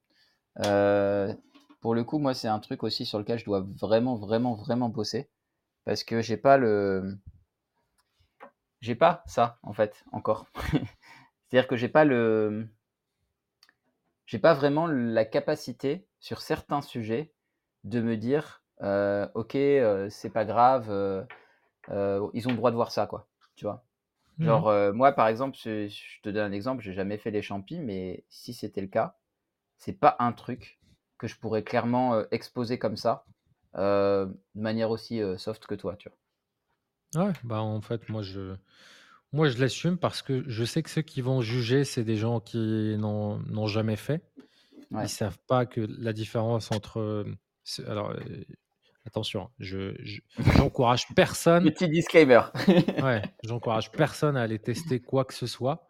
[1.81, 4.89] pour le coup, moi, c'est un truc aussi sur lequel je dois vraiment, vraiment, vraiment
[4.89, 5.29] bosser
[5.85, 7.17] parce que j'ai pas le
[8.81, 10.47] j'ai pas ça, en fait, encore.
[11.49, 12.67] C'est-à-dire que j'ai pas le
[14.25, 17.33] j'ai pas vraiment la capacité sur certains sujets
[17.83, 21.25] de me dire, heu: «OK, heu, c'est pas grave, heu,
[22.33, 23.85] ils ont le droit de voir ça», quoi, tu vois?
[24.37, 24.65] Mhm.
[24.65, 27.79] Genre, moi, par exemple, je je te donne un exemple, j'ai jamais fait les champis,
[27.81, 29.17] mais si c'était le cas,
[29.77, 30.79] c'est pas un truc
[31.19, 33.27] que je pourrais clairement, exposer comme ça,
[33.75, 36.09] de manière aussi, soft que toi, tu
[37.15, 38.55] Ouais, bah en fait, moi je,
[39.35, 42.39] moi je l'assume parce que je sais que ceux qui vont juger, c'est des gens
[42.39, 44.23] qui n'ont n'ont jamais fait.
[44.91, 45.09] Ils Ouais.
[45.09, 47.25] savent pas que la différence entre, euh,
[47.63, 48.45] c'est- alors euh,
[49.05, 52.41] attention, je je- j'encourage personne, Petit disclaimer.
[53.01, 55.87] ouais, j'encourage personne à aller tester quoi que ce soit.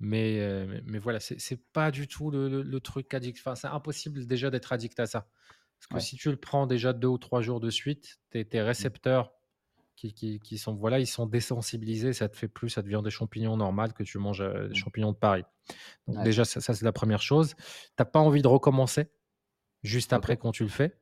[0.00, 3.38] Mais, heu, mais mais voilà, c'est c'est pas du tout le le le truc addict.
[3.40, 5.28] Enfin, c'est impossible déjà d'être addict à ça.
[5.78, 6.00] Parce que Ouais.
[6.00, 9.32] si tu le prends déjà 2 ou 3 jours de suite, tes tes récepteurs
[9.98, 13.10] qui qui qui sont voilà, ils sont désensibilisés, ça te fait plus, ça devient des
[13.10, 14.82] champignons normales que tu manges, heu, des Mmh.
[14.84, 15.44] champignons de Paris.
[16.08, 16.28] Donc Ouais.
[16.28, 17.54] déjà ça ça c'est la première chose.
[17.58, 19.12] Tu as pas envie de recommencer
[19.84, 20.98] juste après quand tu le fais.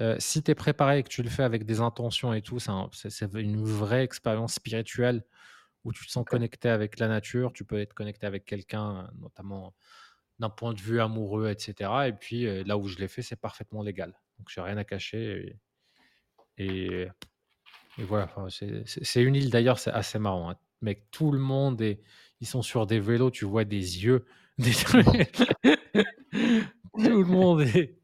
[0.00, 2.58] Heu, si tu es préparé et que tu le fais avec des intentions et tout,
[2.60, 2.90] c'est un
[3.36, 5.24] une vraie expérience spirituelle
[5.84, 9.08] où tu te sens connecté avec la nature, tu peux être connecté avec quelqu'un, heu,
[9.20, 9.74] notamment
[10.40, 13.36] d'un point de vue amoureux, et cetera et puis, là où je l'ai fait, c'est
[13.40, 14.20] parfaitement légal.
[14.38, 15.56] Donc j'ai rien à cacher
[16.58, 16.64] et
[17.04, 17.08] et
[17.98, 20.56] et voilà, enfin, c'est une île d'ailleurs, c'est assez marrant, hein.
[20.80, 22.00] Mec, tout le monde est
[22.40, 24.24] ils sont sur des vélos, tu vois des yeux,
[24.58, 24.72] des.
[24.72, 24.96] Tout
[26.94, 27.98] le monde est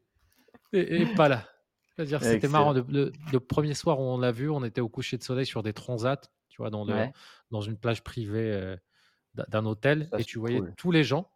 [0.73, 1.47] et, pas là.
[1.95, 2.73] C'est-à-dire, c'était marrant.
[2.73, 5.71] Le, premier soir où on l'a vu, on était au coucher de soleil sur des
[5.71, 7.11] transats, tu vois, dans, le, Ouais,
[7.51, 8.75] dans une plage privée euh,
[9.33, 10.73] d'un hôtel, ça et tu voyais cool.
[10.75, 11.29] tous les gens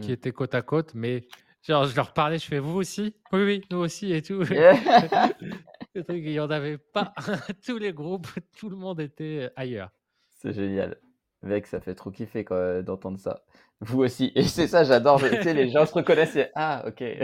[0.00, 0.12] qui Mmh.
[0.12, 1.26] étaient côte à côte, mais
[1.66, 3.14] genre, je leur parlais, je fais vous aussi?
[3.32, 4.42] Oui, oui, nous aussi et tout.
[4.44, 5.32] Yeah.
[5.94, 7.12] Le truc, il y en avait pas.
[7.66, 9.90] Tous les groupes, tout le monde était euh, ailleurs.
[10.28, 10.96] C'est génial.
[11.42, 13.42] Mec, ça fait trop kiffer quoi, d'entendre ça.
[13.80, 16.84] Vous aussi et c'est ça, j'adore, je tu sais, les gens se reconnaissent et «Ah
[16.86, 17.00] OK».
[17.00, 17.18] Ouais,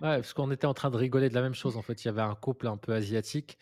[0.00, 1.76] parce qu'on était en train de rigoler de la même chose.
[1.76, 3.58] En fait, il y avait un couple un peu asiatique.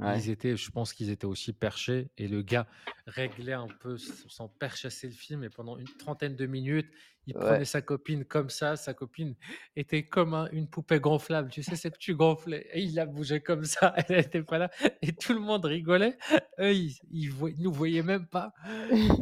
[0.00, 2.10] Ouais, Ils étaient, je pense qu'ils étaient aussi perchés.
[2.18, 2.66] Et le gars
[3.06, 5.44] réglait un peu s- son perchasser le film.
[5.44, 6.90] Et pendant une trentaine de minutes,
[7.26, 8.76] il prenait sa copine comme ça.
[8.76, 9.36] Sa copine
[9.76, 11.50] était comme un- une poupée gonflable.
[11.50, 12.66] Tu sais, c'est que tu gonflais.
[12.72, 13.94] Et il la bougeait comme ça.
[14.08, 14.70] Elle n'était pas là.
[15.02, 16.16] Et tout le monde rigolait.
[16.58, 18.52] Eux, ils, ils, voy- ils nous voyaient même pas.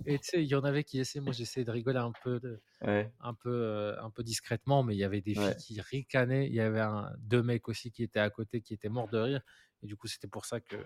[0.06, 1.22] Et tu sais, il y en avait qui essayaient.
[1.24, 2.40] Moi, j'essayais de rigoler un peu.
[2.40, 5.80] de- Ouais, un peu, euh, un peu discrètement, mais il y avait des filles qui
[5.80, 6.46] ricanaient.
[6.46, 9.18] Il y avait un, deux mecs aussi qui étaient à côté, qui étaient morts de
[9.18, 9.40] rire.
[9.82, 10.76] Et du coup, c'était pour ça que.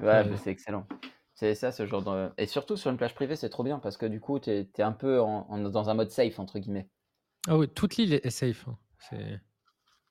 [0.00, 0.86] Ouais, c'est excellent.
[1.34, 3.96] C'est ça, ce genre de et surtout sur une plage privée, c'est trop bien parce
[3.96, 6.88] que du coup, tu es un peu en en dans un mode «safe» entre guillemets.
[7.48, 8.68] Ah oui, toute l'île est safe.
[8.68, 8.78] hein.
[8.98, 9.40] C'est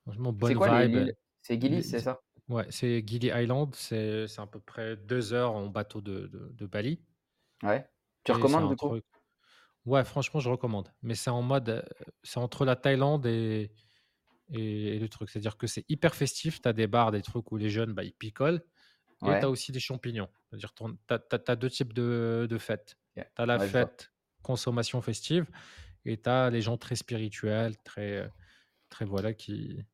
[0.04, 0.96] franchement C'est bonne quoi vibe.
[0.96, 1.16] l'île?
[1.42, 2.20] C'est Gili, Les- c'est ça?
[2.50, 3.74] Ouais, c'est Gili Island.
[3.76, 7.02] C'est c'est à peu près deux heures en bateau de, de, de Bali.
[7.64, 7.88] Ouais.
[8.24, 8.90] Tu Et recommandes du coup?
[8.90, 9.06] truc.
[9.86, 10.92] Ouais, franchement, je recommande.
[11.04, 11.70] Mais c'est en mode.
[11.70, 11.82] euh,
[12.24, 13.72] C'est entre la Thaïlande et,
[14.52, 15.30] et, et le truc.
[15.30, 16.62] C'est-à-dire que c'est hyper festif.
[16.62, 18.64] Tu as des bars, des trucs où les jeunes, bah, ils picolent.
[19.24, 20.30] Et tu as Ouais, aussi des champignons.
[20.50, 20.84] C'est-à-dire tu
[21.52, 22.98] as, deux types de, de fêtes.
[23.18, 23.26] OK.
[23.36, 25.48] Tu as la Ouais, fête consommation festive
[26.06, 28.30] et tu as les gens très spirituels, très, euh,
[28.90, 29.86] très voilà, qui,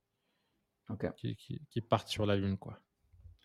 [1.15, 2.80] qui, qui, qui partent sur la lune, quoi.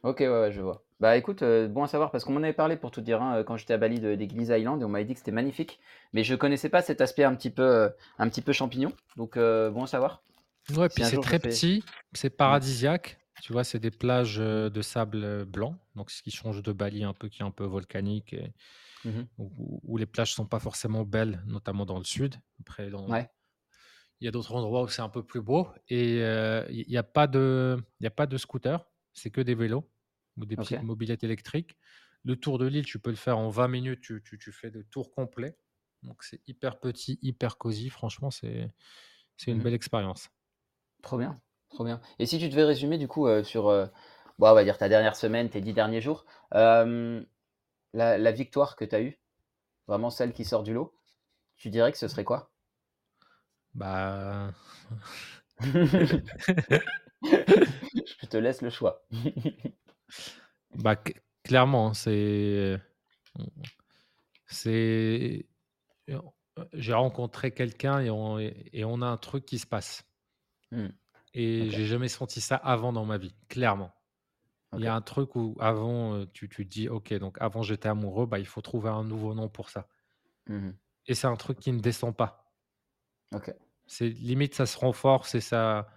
[0.03, 0.83] OK, ouais, ouais, je vois.
[1.01, 3.39] Bah, écoute, heu, bon à savoir parce qu'on m'en avait parlé pour tout dire, hein,
[3.41, 5.81] heu, quand j'étais à Bali de Gili Island et on m'avait dit que c'était magnifique,
[6.13, 9.37] mais je connaissais pas cet aspect un petit peu, heu, un petit peu champignon, donc
[9.39, 10.23] bon à savoir.
[10.71, 13.19] Ouais, Si puis un c'est jour je très fais petit, c'est paradisiaque.
[13.41, 16.63] Tu vois, c'est des plages mmh, euh, de sable euh, blanc, donc ce qui change
[16.63, 18.53] de Bali un peu, qui est un peu volcanique, et,
[19.05, 19.29] mmh mh.
[19.39, 22.37] où, où les plages sont pas forcément belles, notamment dans le sud.
[22.61, 23.31] Après, dans, Ouais,
[24.21, 26.97] il y a d'autres endroits où c'est un peu plus beau, et euh, il n'y
[26.97, 29.91] a pas de, il y a pas de scooter, c'est que des vélos
[30.37, 30.83] ou des petites OK.
[30.83, 31.77] mobylettes électriques.
[32.25, 34.71] Le tour de l'île, tu peux le faire en 20 minutes, tu, tu, tu fais
[34.71, 35.59] le tour complet.
[36.03, 37.91] Donc c'est hyper petit, hyper cosy.
[37.91, 38.71] Franchement, c'est
[39.37, 40.31] c'est une Mmh belle expérience.
[41.03, 43.91] Trop bien, trop bien et si tu devais résumer du coup, heu, sur, heu,
[44.39, 47.27] bon, on va dire ta dernière semaine, tes 10 derniers jours, hem,
[47.95, 49.19] la la victoire que tu as eue,
[49.89, 50.95] vraiment celle qui sort du lot,
[51.57, 52.51] tu dirais que ce serait quoi?
[53.75, 54.53] Bah,
[58.21, 59.03] Je te laisse le choix.
[60.75, 60.97] bah
[61.45, 62.79] clairement, hein, c'est
[64.47, 65.47] c'est
[66.75, 70.05] j'ai rencontré quelqu'un et on, et on a un truc qui se passe.
[70.73, 70.91] Mmh.
[71.35, 73.95] Et OK, j'ai jamais senti ça avant dans ma vie, clairement.
[74.77, 74.97] Il y a OK.
[74.97, 78.39] un truc où avant, heu, tu tu te dis: «OK, donc avant j'étais amoureux, bah,
[78.41, 79.89] il faut trouver un nouveau nom pour ça»
[80.47, 80.79] Mmh mh.
[81.07, 82.57] et c'est un truc qui ne descend pas.
[83.33, 83.53] OK,
[83.87, 85.89] C'est limite ça se renforce et ça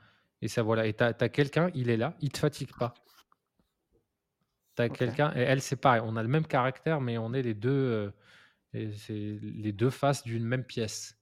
[0.42, 2.94] et ça voilà et tu as quelqu'un, il est là, il te fatigue pas.
[4.76, 7.34] Tu as OK, quelqu'un et elle, c'est pareil, on a le même caractère, mais on
[7.34, 8.14] est les 2 heu
[8.74, 11.20] et c'est les 2 faces d'une même pièce.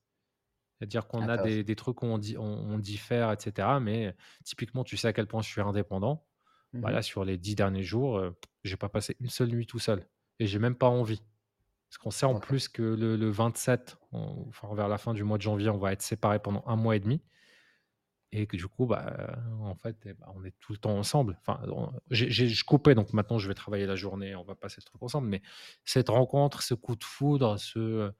[0.83, 4.15] C'est-à-dire qu'on a des des trucs où on dit on on diffère et cetera, mais
[4.43, 6.27] typiquement, tu sais à quel point je suis indépendant.
[6.73, 9.67] Mmh Bah, là, sur les 10 derniers jours, heu, j'ai pas passé une seule nuit
[9.67, 10.07] tout seul
[10.39, 11.21] et j'ai même pas envie.
[11.89, 15.23] Parce qu'on sait en plus que le le 27, on enfin vers la fin du
[15.23, 17.23] mois de janvier, on va être séparés pendant un mois et demi
[18.31, 21.37] et que du coup, bah, en fait et bah, on est tout le temps ensemble.
[21.41, 21.61] Enfin,
[22.09, 25.27] je coupais donc maintenant je vais travailler la journée, on va passer le truc ensemble,
[25.27, 25.41] mais
[25.85, 28.11] cette rencontre, ce coup de foudre, ce,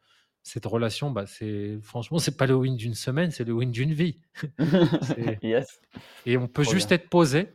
[0.44, 3.94] cette relation, bah, c'est franchement, c'est pas le win d'une semaine, c'est le win d'une
[3.94, 4.22] vie.
[5.44, 5.80] Yes,
[6.26, 6.98] et on peut trop juste bien.
[6.98, 7.54] être posé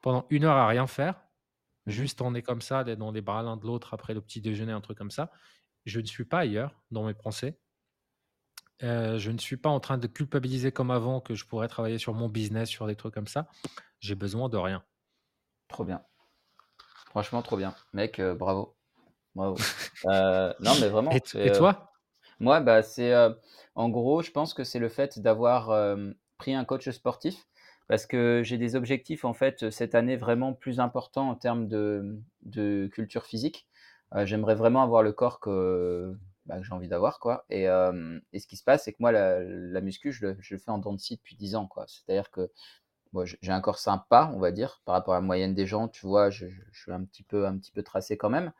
[0.00, 1.20] pendant une heure à rien faire.
[1.86, 4.72] Juste on est comme ça, dans les bras l'un de l'autre après le petit déjeuner,
[4.72, 5.30] un truc comme ça.
[5.84, 7.58] Je ne suis pas ailleurs dans mes pensées.
[8.82, 11.98] Heu, je ne suis pas en train de culpabiliser comme avant que je pourrais travailler
[11.98, 13.48] sur mon business, sur des trucs comme ça.
[14.00, 14.84] J'ai besoin de rien.
[15.68, 16.02] Trop bien.
[17.06, 17.74] Franchement trop bien.
[17.92, 18.76] Mec, heu, bravo,
[19.34, 19.56] bravo.
[20.04, 21.12] Heu, non mais vraiment,
[21.44, 21.91] et toi?
[22.42, 23.14] Moi, bah, c'est,
[23.74, 25.96] en gros, je pense que c'est le fait d'avoir,
[26.38, 27.46] pris un coach sportif
[27.88, 32.88] parce que j'ai des objectifs, en fait, cette année vraiment plus importants en termes de,
[32.92, 33.66] culture physique.
[34.24, 36.14] J'aimerais vraiment avoir le corps que,
[36.46, 40.12] bah, j'ai envie d'avoir, quoi et ce qui se passe, c'est que moi, la muscu,
[40.12, 41.68] je le fais en dents de scie depuis 10 ans.
[41.86, 42.50] C'est-à-dire que
[43.40, 46.06] j'ai un corps sympa, on va dire, par rapport à la moyenne des gens, tu
[46.06, 46.30] vois?
[46.30, 48.52] Je suis un peu un petit peu tracé quand même,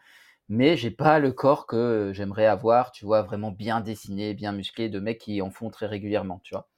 [0.49, 3.23] mais j'ai pas le corps que j'aimerais avoir, tu vois?
[3.23, 6.69] Vraiment bien dessiné, bien musclé, de mecs qui en font très régulièrement, tu vois?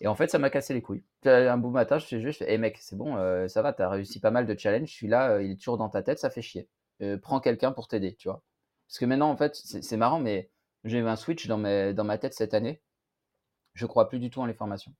[0.00, 1.04] Et en fait, ça m'a cassé les couilles.
[1.24, 3.16] un beau matin, je suis juste, hé mec, c'est bon,
[3.48, 6.02] ça va, tu as réussi pas mal de challenges, celui-là, il est toujours dans ta
[6.02, 6.68] tête, ça fait chier.
[7.22, 8.42] prends quelqu'un pour t'aider, tu vois.
[8.88, 10.50] Parce que maintenant, en fait, c'est marrant, mais
[10.84, 11.58] j'ai eu un switch dans,
[11.94, 12.80] dans ma tête cette année.
[13.74, 14.94] Je crois plus du tout en les formations.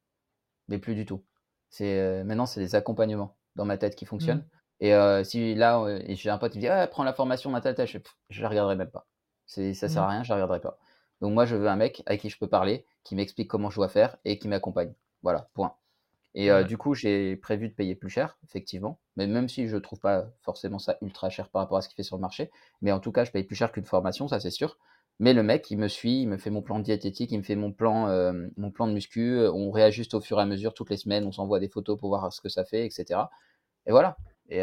[0.68, 1.24] Mais plus du tout.
[1.70, 4.38] C'est maintenant, c'est les accompagnements dans ma tête qui fonctionnent.
[4.38, 4.60] Mmh.
[4.81, 4.93] Et
[5.25, 7.99] si là, j'ai un pote qui me dit «Ah, prends la formation ma tête, je,
[8.31, 9.07] je la regarderai même pas.
[9.47, 10.11] Ça sert à mmh.
[10.11, 10.79] rien, je la regarderai pas.
[11.21, 13.77] Donc moi, je veux un mec avec qui je peux parler, qui m'explique comment je
[13.77, 14.95] dois faire et qui m'accompagne.
[15.23, 15.75] Voilà, point.
[16.35, 19.01] Et du coup, j'ai prévu de payer plus cher, effectivement.
[19.16, 21.97] Mais même si je trouve pas forcément ça ultra cher par rapport à ce qu'il
[21.97, 22.51] fait sur le marché.
[22.83, 24.79] Mais en tout cas, je paye plus cher qu'une formation, ça c'est sûr.
[25.19, 27.57] Mais le mec, il me suit, il me fait mon plan diététique, il me fait
[27.57, 29.40] mon plan, mon plan de muscu.
[29.49, 32.09] On réajuste au fur et à mesure toutes les semaines, on s'envoie des photos pour
[32.11, 33.21] voir ce que ça fait, etc.
[33.87, 34.16] Et voilà.
[34.51, 34.61] Et,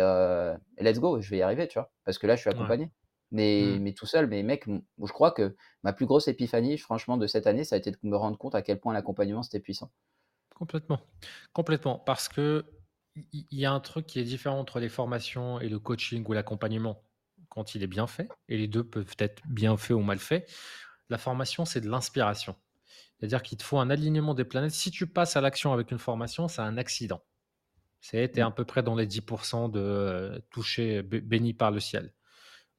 [0.79, 1.91] let's go, je vais y arriver, tu vois.
[2.03, 2.91] Parce que là, je suis accompagné.
[3.31, 3.79] Mais, mmh.
[3.79, 7.45] mais tout seul, mais mec, je crois que ma plus grosse épiphanie, franchement, de cette
[7.45, 9.91] année, ça a été de me rendre compte à quel point l'accompagnement, c'était puissant.
[10.55, 10.99] Complètement.
[11.53, 11.99] Complètement.
[11.99, 12.65] Parce que
[13.31, 16.33] il y a un truc qui est différent entre les formations et le coaching ou
[16.33, 17.03] l'accompagnement
[17.49, 20.49] quand il est bien fait, et les deux peuvent être bien faits ou mal faits.
[21.09, 22.55] La formation, c'est de l'inspiration.
[23.17, 24.71] C'est-à-dire qu'il te faut un alignement des planètes.
[24.71, 27.23] Si tu passes à l'action avec une formation, c'est un accident.
[28.13, 28.39] Es mmh.
[28.41, 32.13] à peu près dans les 10% de euh, toucher béni par le ciel.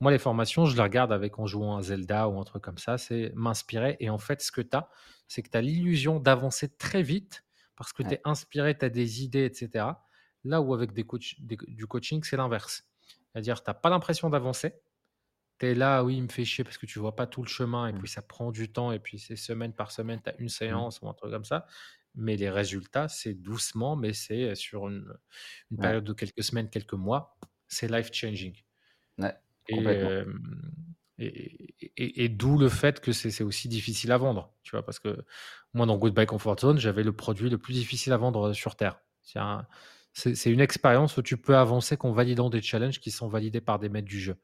[0.01, 2.79] Moi, les formations, je les regarde avec en jouant un Zelda ou un truc comme
[2.79, 3.97] ça, c'est m'inspirer.
[3.99, 4.89] Et en fait, ce que tu as,
[5.27, 7.45] c'est que tu as l'illusion d'avancer très vite
[7.77, 9.87] parce que tu es inspiré, tu as des idées, etc.
[10.45, 11.05] Là où avec des
[11.69, 12.85] du coaching, c'est l'inverse.
[13.33, 14.75] C'est-à-dire, tu n'as pas l'impression d'avancer.
[15.59, 17.49] Tu es là, oui, il me fait chier parce que tu vois pas tout le
[17.49, 17.99] chemin et mmh.
[17.99, 20.49] puis ça prend du temps et puis c'est semaine par semaine, tu as une mmh.
[20.49, 21.67] séance ou un truc comme ça.
[22.21, 25.07] Mais les résultats, c'est doucement, mais c'est sur une,
[25.81, 28.55] période de quelques semaines, quelques mois, c'est life-changing.
[29.19, 29.35] Ouais.
[31.21, 35.25] Et, et, d'où le fait que c'est aussi difficile à vendre, tu vois, parce que
[35.75, 39.01] moi, dans Goodbye Comfort Zone, j'avais le produit le plus difficile à vendre sur Terre.
[40.13, 43.79] C'est une expérience où tu peux avancer qu'en validant des challenges qui sont validés par
[43.79, 44.37] des maîtres du jeu.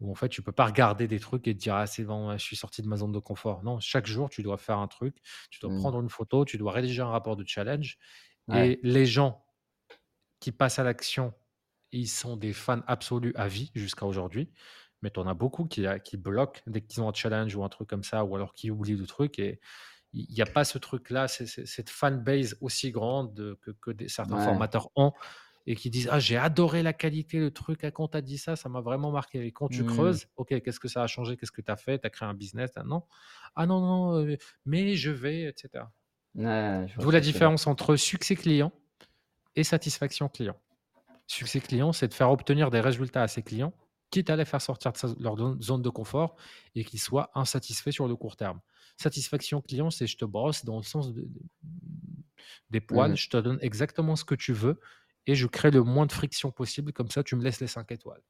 [0.00, 2.32] Où en fait, tu peux pas regarder des trucs et te dire ah c'est bon,
[2.32, 3.62] je suis sorti de ma zone de confort.
[3.64, 5.16] Non, chaque jour, tu dois faire un truc,
[5.50, 5.80] tu dois mmh.
[5.80, 7.98] prendre une photo, tu dois rédiger un rapport de challenge.
[8.54, 9.44] Et les gens
[10.40, 11.34] qui passent à l'action
[11.92, 14.50] ils sont des fans absolus à vie jusqu'à aujourd'hui.
[15.02, 17.68] Mais tu en as beaucoup qui, qui bloquent dès qu'ils ont un challenge ou un
[17.68, 19.38] truc comme ça, ou alors qui oublient le truc.
[19.38, 19.60] Et
[20.12, 25.12] il n'y a pas ce truc-là, cette fanbase aussi grande que, que certains formateurs ont
[25.68, 28.38] et qui disent Ah, j'ai adoré la qualité, le truc, ah, quand tu as dit
[28.38, 29.44] ça, ça m'a vraiment marqué.
[29.44, 29.86] Et quand tu mmh.
[29.86, 31.36] creuses, ok, qu'est-ce que ça a changé?
[31.36, 31.98] Qu'est-ce que tu as fait?
[31.98, 33.02] Tu as créé un business ah, Non?
[33.54, 35.84] Ah non, non, euh, mais je vais, etc.
[36.34, 38.72] D'où la différence entre succès client
[39.56, 40.56] et satisfaction client.
[41.26, 43.74] Succès client, c'est de faire obtenir des résultats à ses clients,
[44.10, 46.36] quitte à les faire sortir de leur zone de confort
[46.76, 48.60] et qu'ils soient insatisfaits sur le court terme.
[48.96, 51.12] Satisfaction client, c'est je te brosse dans le sens
[52.70, 54.80] des poils, mmh je te donne exactement ce que tu veux
[55.28, 57.92] et je crée le moins de friction possible, comme ça tu me laisses les 5
[57.92, 58.22] étoiles.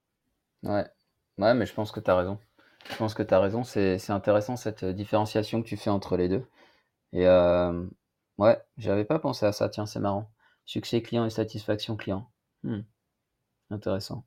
[0.65, 0.85] Ouais,
[1.39, 2.39] ouais mais je pense que tu as raison.
[2.91, 6.29] Je pense que tu as raison, c'est intéressant cette différenciation que tu fais entre les
[6.29, 6.45] deux.
[7.13, 7.87] Et euh,
[8.39, 10.31] ouais, j'avais pas pensé à ça, tiens, c'est marrant.
[10.67, 12.31] Succès client et satisfaction client.
[12.65, 12.81] Mmh.
[13.71, 14.25] Intéressant.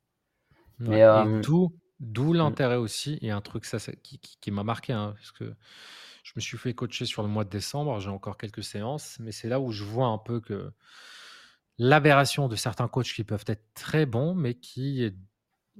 [0.79, 2.38] Mais, euh, d'où, mmh.
[2.38, 5.53] l'intérêt aussi, et un truc ça, qui, m'a marqué, hein, parce que
[6.23, 9.31] je me suis fait coacher sur le mois de décembre, j'ai encore quelques séances, mais
[9.31, 10.71] c'est là où je vois un peu que
[11.77, 15.12] l'aberration de certains coachs qui peuvent être très bons, mais qui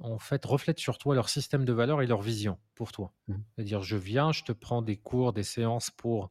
[0.00, 3.12] en fait reflètent sur toi leur système de valeur et leur vision pour toi.
[3.28, 3.34] Mmh.
[3.54, 6.30] C'est-à-dire, je viens, je te prends des cours, des séances pour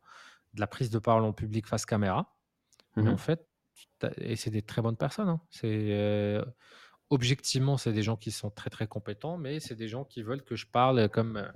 [0.53, 2.35] de la prise de parole en public face caméra,
[2.97, 3.47] mais en fait,
[4.17, 5.29] et c'est des très bonnes personnes.
[5.29, 5.41] Hein.
[5.49, 6.41] C'est
[7.09, 10.43] objectivement, c'est des gens qui sont très très compétents, mais c'est des gens qui veulent
[10.43, 11.49] que je parle comme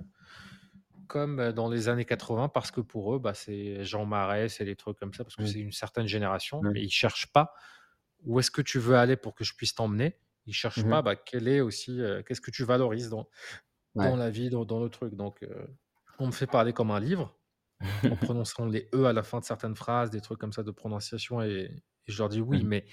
[1.08, 4.76] comme dans les années 80 parce que pour eux, bah, c'est Jean Marais, c'est des
[4.76, 5.46] trucs comme ça parce que mmh.
[5.46, 7.52] c'est une certaine génération, mais ils cherchent pas
[8.26, 10.18] où est-ce que tu veux aller pour que je puisse t'emmener?
[10.46, 13.28] Ils cherchent mmh pas bah, quel est aussi qu'est-ce que tu valorises dans
[13.94, 15.14] dans la vie, dans, dans le truc.
[15.14, 15.44] Donc,
[16.18, 17.34] on me fait parler comme un livre
[18.04, 20.70] en prononçant les e à la fin de certaines phrases, des trucs comme ça de
[20.70, 21.70] prononciation et,
[22.06, 22.68] et je leur dis oui, mmh.
[22.68, 22.86] mais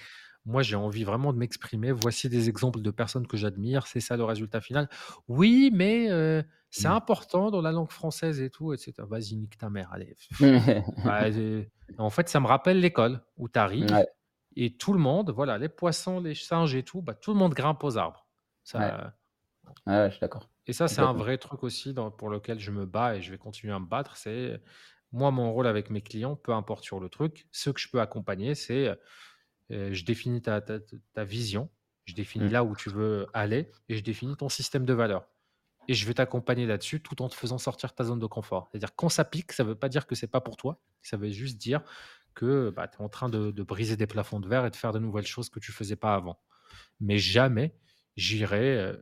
[0.44, 1.92] moi j'ai envie vraiment de m'exprimer.
[1.92, 3.86] Voici des exemples de personnes que j'admire.
[3.86, 4.88] C'est ça le résultat final.
[5.28, 6.08] Oui, mais
[6.70, 6.92] c'est mmh.
[6.92, 8.92] important dans la langue française et tout, etc.
[8.98, 9.90] Vas-y, nique ta mère.
[9.92, 10.16] Allez.
[11.98, 13.94] En fait, ça me rappelle l'école où tu arrives
[14.56, 17.54] et tout le monde, voilà, les poissons, les singes et tout, bah, tout le monde
[17.54, 18.26] grimpe aux arbres.
[18.62, 19.14] Ça,
[19.86, 20.48] je suis d'accord.
[20.66, 23.30] Et ça, c'est un vrai truc aussi dans, pour lequel je me bats et je
[23.30, 24.16] vais continuer à me battre.
[24.16, 24.60] C'est
[25.12, 28.00] moi, mon rôle avec mes clients, peu importe sur le truc, ce que je peux
[28.00, 28.88] accompagner, c'est
[29.70, 30.60] euh, je définis ta,
[31.18, 31.70] vision,
[32.04, 32.52] je définis mmh.
[32.52, 35.28] là où tu veux aller et je définis ton système de valeurs.
[35.86, 38.68] Et je vais t'accompagner là-dessus tout en te faisant sortir ta zone de confort.
[38.70, 40.80] C'est-à-dire quand ça pique, ça ne veut pas dire que c'est pas pour toi.
[41.02, 41.82] Ça veut juste dire
[42.34, 44.76] que bah, tu es en train de, de briser des plafonds de verre et de
[44.76, 46.40] faire de nouvelles choses que tu faisais pas avant.
[47.00, 47.76] Mais jamais
[48.16, 48.78] j'irai.
[48.78, 48.96] euh,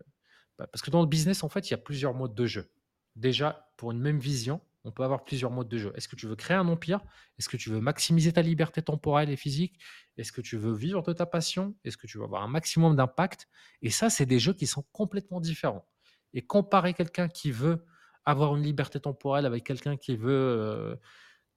[0.59, 2.71] bah, parce que dans le business, en fait, il y a plusieurs modes de jeu.
[3.17, 5.93] Déjà, pour une même vision, on peut avoir plusieurs modes de jeu.
[5.97, 7.01] Est-ce que tu veux créer un empire?
[7.39, 9.79] Est-ce que tu veux maximiser ta liberté temporelle et physique?
[10.17, 11.77] Est-ce que tu veux vivre de ta passion?
[11.85, 13.49] Est-ce que tu veux avoir un maximum d'impact?
[13.83, 15.87] Et ça, c'est des jeux qui sont complètement différents.
[16.35, 17.85] Et comparer quelqu'un qui veut
[18.25, 20.97] avoir une liberté temporelle avec quelqu'un qui veut euh,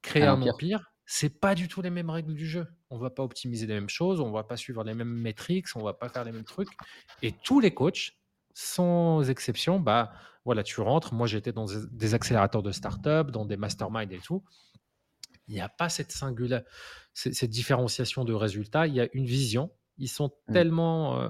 [0.02, 0.54] créer Un un empire.
[0.54, 2.66] empire, c'est pas du tout les mêmes règles du jeu.
[2.90, 5.82] On va pas optimiser les mêmes choses, on va pas suivre les mêmes métriques, on
[5.82, 6.68] va pas faire les mêmes trucs.
[7.22, 8.16] Et tous les coachs,
[8.54, 10.12] sans exception, bah
[10.44, 11.12] voilà, tu rentres.
[11.14, 14.44] Moi, j'étais dans des- accélérateurs de start-up, dans des masterminds et tout.
[15.48, 16.12] Il n'y a pas cette
[17.14, 18.86] cette différenciation de résultats.
[18.86, 19.70] Il y a une vision.
[19.98, 20.52] Ils sont Mm.
[20.52, 21.28] tellement euh,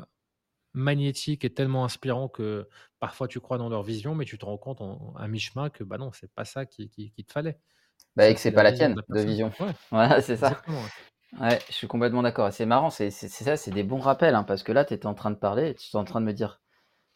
[0.73, 4.59] magnétiques et tellement inspirants que parfois tu crois dans leur vision, mais tu te rends
[4.59, 7.59] compte en- à mi-chemin que bah non, c'est pas ça qui, qui- qui te fallait.
[8.17, 9.53] Bah, et que c'est pas la de tienne la de vision.
[9.61, 10.61] Ouais, Voilà, c'est ça.
[11.41, 11.59] ouais.
[11.69, 12.53] Je suis complètement d'accord.
[12.53, 15.15] C'est marrant, c'est ça, c'est des bons rappels, hein, parce que là, tu étais en
[15.15, 16.61] train de parler, et tu étais en train de me dire,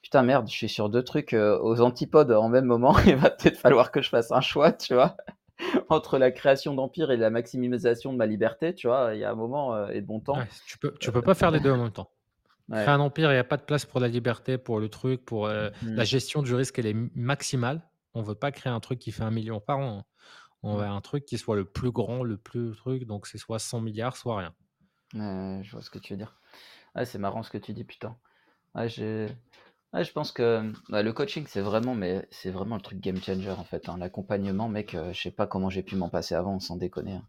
[0.03, 3.31] putain, merde, je suis sur deux trucs euh, aux antipodes en même moment, il va
[3.31, 5.17] peut-être falloir que je fasse un choix, tu vois,
[5.89, 9.31] entre la création d'empire et la maximisation de ma liberté, tu vois, il y a
[9.31, 10.37] un moment euh, et de bon temps.
[10.37, 12.11] Ouais, tu peux, tu peux pas faire les deux en même temps.
[12.69, 12.83] Ouais.
[12.83, 15.25] Créer un empire, il n'y a pas de place pour la liberté, pour le truc,
[15.25, 15.97] pour euh, Mm.
[15.97, 17.83] la gestion du risque, elle est maximale.
[18.15, 20.03] On veut pas créer un truc qui fait un million par an.
[20.63, 23.59] On veut un truc qui soit le plus grand, le plus truc, donc c'est soit
[23.59, 24.55] 100 milliards, soit rien.
[25.13, 26.39] Je vois ce que tu veux dire.
[26.95, 28.17] Ouais, c'est marrant ce que tu dis, putain.
[28.75, 29.29] Ouais, j'ai...
[29.95, 33.19] Ouais, je pense que ouais, le coaching, c'est vraiment, mais c'est vraiment le truc game
[33.23, 33.89] changer en fait.
[33.91, 33.99] hein.
[33.99, 37.15] L'accompagnement, mec, euh, je sais pas comment j'ai pu m'en passer avant, sans déconner.
[37.15, 37.29] hein.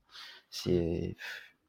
[0.52, 1.18] C'est,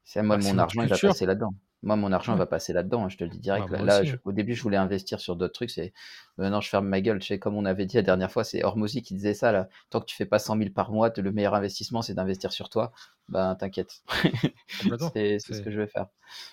[0.05, 1.13] c'est moi, Bah, c'est mon argent, va culture.
[1.13, 1.53] passer là-dedans.
[1.83, 2.37] Moi, mon argent, Ouais.
[2.39, 3.69] va passer là-dedans, hein, je te le dis direct.
[3.69, 4.19] Bah, là, je- hein.
[4.23, 5.69] au début, je voulais investir sur d'autres trucs.
[5.69, 5.91] C'est
[6.37, 7.19] maintenant, je ferme ma gueule.
[7.19, 9.67] Tu sais, comme on avait dit la dernière fois, c'est Hormozy qui disait ça là.
[9.89, 12.69] Tant que tu fais pas 100 000 par mois, le meilleur investissement, c'est d'investir sur
[12.69, 12.93] toi.
[13.29, 14.01] Ben, t'inquiète.
[15.13, 16.07] C'est, ce que je vais faire.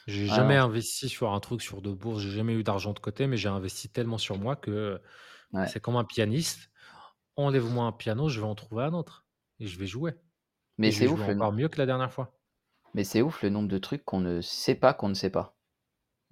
[0.07, 2.99] J'ai Ah jamais investi sur un truc sur de bourse, j'ai jamais eu d'argent de
[2.99, 5.01] côté, mais j'ai investi tellement sur moi que
[5.53, 5.67] Ouais.
[5.67, 6.71] c'est comme un pianiste.
[7.37, 9.25] Enlève-moi un piano, je vais en trouver un autre
[9.59, 10.15] et je vais jouer.
[10.79, 12.39] Mais c'est ouf, encore mieux que la dernière fois.
[12.95, 15.55] Mais c'est ouf le nombre de trucs qu'on ne sait pas qu'on ne sait pas.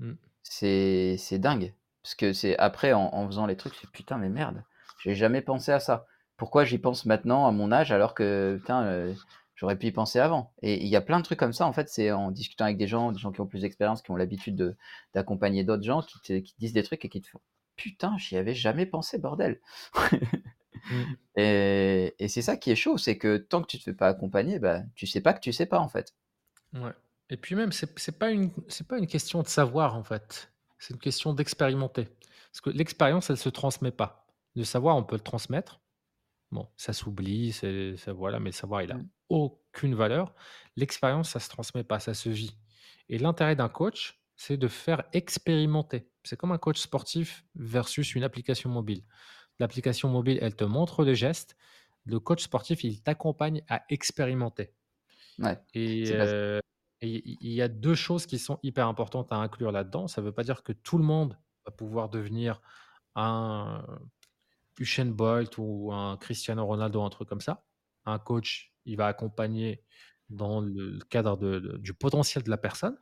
[0.01, 0.13] Mm.
[0.43, 1.75] C'est c'est dingue.
[2.03, 4.65] Parce que c'est après, en, en faisant les trucs, c'est putain, mais merde,
[5.03, 6.07] j'ai jamais pensé à ça.
[6.37, 9.15] Pourquoi j'y pense maintenant à mon âge alors que putain, euh,
[9.57, 10.53] j'aurais pu y penser avant?
[10.63, 12.79] Et il y a plein de trucs comme ça, en fait, c'est en discutant avec
[12.79, 14.77] des gens, des gens qui ont plus d'expérience, qui ont l'habitude de
[15.15, 17.41] d'accompagner d'autres gens, qui te, qui te disent des trucs et qui te font
[17.79, 19.61] putain, j'y avais jamais pensé, bordel.
[20.91, 21.05] Mm.
[21.37, 24.09] Et, et c'est ça qui est chaud, c'est que tant que tu te fais pas
[24.09, 26.15] accompagner, bah, tu sais pas que tu sais pas, en fait.
[26.75, 26.93] Ouais.
[27.31, 30.51] Et puis même, c'est c'est pas une, c'est pas une question de savoir en fait.
[30.79, 32.09] C'est une question d'expérimenter.
[32.51, 34.27] Parce que l'expérience, elle se transmet pas.
[34.55, 35.81] Le savoir, on peut le transmettre.
[36.51, 39.09] Bon, ça s'oublie, c'est, ça, voilà, mais le savoir, il a Mm.
[39.29, 40.35] aucune valeur.
[40.77, 42.57] L'expérience, ça se transmet pas, ça se vit.
[43.11, 46.11] Et l'intérêt d'un coach, c'est de faire expérimenter.
[46.25, 49.03] C'est comme un coach sportif versus une application mobile.
[49.59, 51.57] L'application mobile, elle te montre les gestes.
[52.05, 54.73] Le coach sportif, il t'accompagne à expérimenter.
[55.39, 56.25] Ouais, Et c'est pas...
[56.25, 56.61] euh,
[57.01, 60.09] et il il y a deux choses qui sont hyper importantes à inclure là-dedans.
[60.09, 62.61] Ça ne veut pas dire que tout le monde va pouvoir devenir
[63.15, 63.85] un
[64.79, 67.65] Usain Bolt ou un Cristiano Ronaldo, un truc comme ça.
[68.07, 69.85] Un coach, il va accompagner
[70.31, 72.99] dans le cadre de- de- du potentiel de la personne.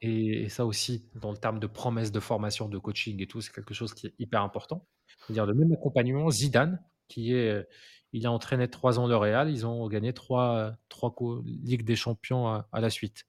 [0.00, 3.40] Et, et ça aussi, dans le terme de promesse de formation, de coaching et tout,
[3.40, 4.86] c'est quelque chose qui est hyper important.
[5.26, 7.66] C'est-à-dire le même accompagnement, Zidane, qui est,
[8.14, 12.48] il a entraîné trois ans le Real, ils ont gagné trois, trois Ligues des Champions
[12.48, 13.24] à, à la suite.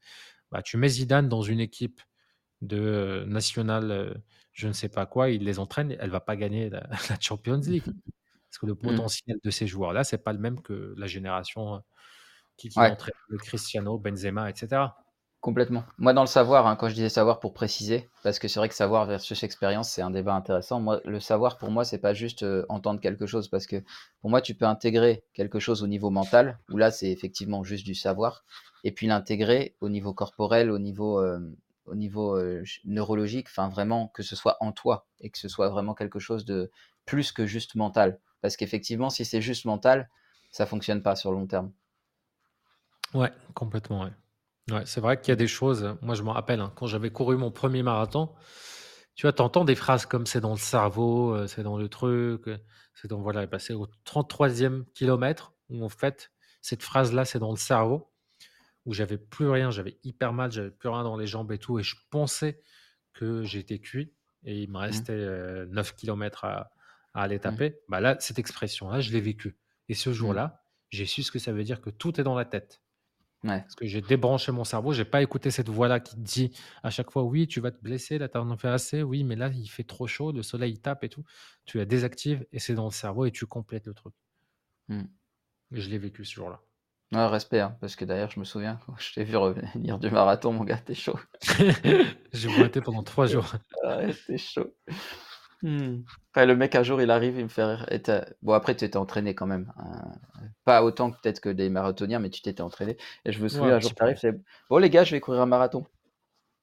[0.52, 2.02] Bah, tu mets Zidane dans une équipe
[2.62, 4.13] de euh, nationale, euh,
[4.54, 7.62] je ne sais pas quoi, il les entraîne, elle va pas gagner la, la Champions
[7.65, 7.84] League.
[8.50, 8.78] Parce que le Mm.
[8.84, 11.80] potentiel de ces joueurs-là, c'est pas le même que la génération euh,
[12.58, 12.91] qui, qui Ouais.
[12.91, 15.05] entraîne le Cristiano, Benzema, etc.
[15.45, 15.84] Complètement.
[15.99, 18.67] Moi, dans le savoir, hein, quand je disais savoir pour préciser, parce que c'est vrai
[18.67, 20.84] que savoir versus expérience, c'est un débat intéressant.
[21.05, 23.84] Le savoir, pour moi, c'est pas juste euh, entendre quelque chose, parce que
[24.21, 27.86] pour moi, tu peux intégrer quelque chose au niveau mental, où là, c'est effectivement juste
[27.86, 28.43] du savoir,
[28.84, 31.39] et puis l'intégrer au niveau corporel, au niveau, euh,
[31.86, 35.69] au niveau euh, neurologique, enfin vraiment que ce soit en toi, et que ce soit
[35.69, 36.72] vraiment quelque chose de
[37.05, 38.20] plus que juste mental.
[38.41, 40.09] Parce qu'effectivement, si c'est juste mental,
[40.49, 41.72] ça fonctionne pas sur long terme.
[43.13, 44.11] Ouais, complètement, ouais.
[44.72, 47.11] Ouais, c'est vrai qu'il y a des choses, moi je me rappelle, hein, quand j'avais
[47.11, 48.34] couru mon premier marathon,
[49.13, 52.47] tu vois, t'entends des phrases comme c'est dans le cerveau, euh, c'est dans le truc,
[52.47, 52.57] euh,
[52.95, 57.57] c'est dans, voilà, passer au 33e kilomètre, où en fait, cette phrase-là, c'est dans le
[57.57, 58.11] cerveau,
[58.86, 61.80] où j'avais plus rien, j'avais hyper mal, j'avais plus rien dans les jambes et tout,
[61.80, 62.59] et je pensais
[63.13, 64.13] que j'étais cuit,
[64.43, 66.72] et il me restait euh, 9 kilomètres à,
[67.13, 67.80] à aller taper.
[67.88, 69.57] Bah là, cette expression-là, je l'ai vécue.
[69.89, 72.45] Et ce jour-là, j'ai su ce que ça veut dire que tout est dans la
[72.45, 72.82] tête.
[73.46, 73.62] Ouais.
[73.64, 76.52] Parce que j'ai débranché mon cerveau, j'ai pas écouté cette voix-là qui te dit
[76.84, 79.04] à chaque fois: «Oui, tu vas te blesser, là, tu en as fait assez.
[79.04, 81.24] Oui, mais là, il fait trop chaud, le soleil, il tape et tout».
[81.66, 84.14] Tu la désactives et c'est dans le cerveau et tu complètes le truc.
[84.89, 86.62] Et je l'ai vécu ce jour-là.
[87.14, 90.10] Ouais, respect, hein, parce que d'ailleurs, je me souviens quand je t'ai vu revenir du
[90.10, 91.20] marathon, mon gars, tu chaud.
[92.34, 93.52] J'ai boité pendant 3 jours.
[93.84, 94.74] Ouais, tu chaud.
[95.62, 96.06] Mmh.
[96.32, 97.86] Après, le mec, un jour, il arrive, il me fait rire.
[97.91, 98.01] Et
[98.41, 99.72] bon, après, tu étais entraîné quand même.
[99.78, 100.01] hein.
[100.66, 102.97] Pas autant peut-être que des marathoniens, mais tu t'étais entraîné.
[103.26, 104.34] Et je me Ouais, souviens, un un jour, petit tu arrives, c'est
[104.70, 105.86] bon, les gars, je vais courir un marathon.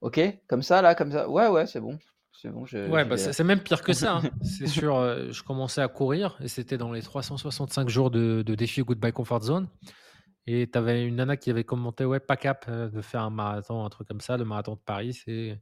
[0.01, 1.29] Ok, comme ça, là, comme ça.
[1.29, 1.99] Ouais, ouais, c'est bon.
[2.33, 3.31] C'est bon, je, Ouais, bah, vais.
[3.31, 4.27] c'est même pire que ça, hein.
[4.41, 8.55] C'est sûr, heu, je commençais à courir et c'était dans les 365 jours de de
[8.55, 9.69] défi Goodbye Comfort Zone
[10.47, 13.31] et tu avais une nana qui avait commenté: «Ouais, pas cap, heu, de faire un
[13.31, 14.37] marathon», un truc comme ça.
[14.37, 15.61] Le marathon de Paris, c'est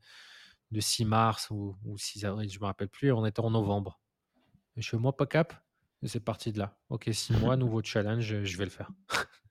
[0.71, 3.99] le 6 mars ou ou 6 avril, je me rappelle plus on était en novembre.
[4.77, 5.53] Et je fais: «Moi, pas cap»
[6.07, 6.75] c'est parti de là.
[6.89, 8.89] OK, 6 mois, nouveau challenge, je vais le faire.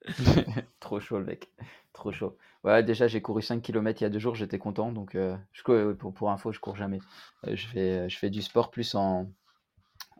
[0.81, 1.51] Trop chaud, le mec.
[1.93, 2.37] Trop chaud.
[2.64, 4.93] Ouais, déjà, j'ai couru 5 kilomètres il y a 2 jours, j'étais content.
[4.93, 6.99] Donc, euh, je euh, pour, pour info, je cours jamais.
[7.47, 9.31] Euh, je fais, je fais du sport plus en,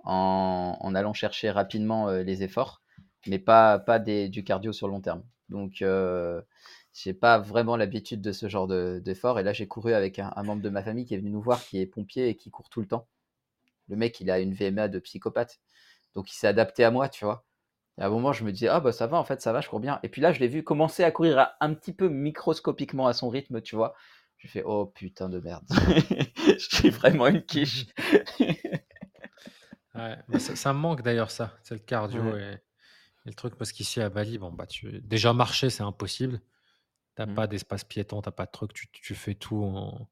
[0.05, 2.83] en, en allant chercher rapidement euh, les efforts,
[3.27, 5.23] mais pas, pas des, du cardio sur le long terme.
[5.49, 6.41] Donc, euh,
[6.95, 9.39] j'ai pas vraiment l'habitude de ce genre de- d'effort.
[9.39, 11.43] Et là, j'ai couru avec un, un membre de ma famille qui est venu nous
[11.43, 13.09] voir, qui est pompier et qui court tout le temps.
[13.89, 15.61] Le mec, il a une VMA de psychopathe.
[16.15, 17.47] Donc, il s'est adapté à moi, tu vois.
[17.99, 19.61] Et à un moment, je me disais, ah bah ça va, en fait, ça va,
[19.63, 20.01] je cours bien.
[20.05, 23.15] Et puis là, je l'ai vu commencer à courir à- un petit peu microscopiquement à
[23.15, 23.95] son rythme, tu vois.
[24.39, 25.67] J'ai fait, oh putain de merde.
[26.47, 27.87] Je suis vraiment une quiche.
[29.95, 32.37] Ouais, bah, ça ça me manque d'ailleurs ça, c'est le cardio Ouais.
[32.37, 32.59] et
[33.27, 36.41] et le truc parce qu'ici à Bali, bon, bah, tu déjà marcher, c'est impossible.
[37.21, 37.41] Tu as Mm.
[37.41, 40.09] pas d'espace piéton, tu as pas de truc, tu tu fais tout en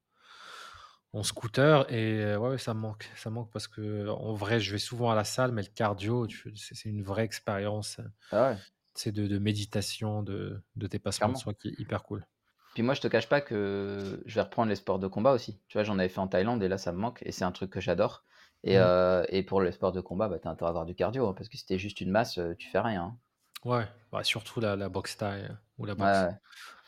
[1.12, 3.10] en scooter et heu, ouais, ça me manque.
[3.16, 6.26] Ça me manque parce qu'en vrai, je vais souvent à la salle, mais le cardio,
[6.26, 8.58] tu c'est c'est une vraie expérience, heu, Ah ouais,
[8.96, 12.26] tu de de méditation, de de dépassement de soi qui est hyper cool.
[12.74, 15.60] Puis moi, je te cache pas que je vais reprendre les sports de combat aussi.
[15.68, 17.52] Tu vois, j'en avais fait en Thaïlande et là, ça me manque et c'est un
[17.52, 18.24] truc que j'adore.
[18.64, 18.88] Et, Mmh.
[18.88, 21.34] euh, et pour les sports de combat, bah, t'as intérêt à avoir du cardio hein,
[21.34, 23.02] parce que si t'es juste une masse, euh, tu fais rien.
[23.02, 23.18] hein.
[23.64, 26.38] Ouais, bah, surtout la la boxe thaï, heu, ou la Ouais, boxe ouais,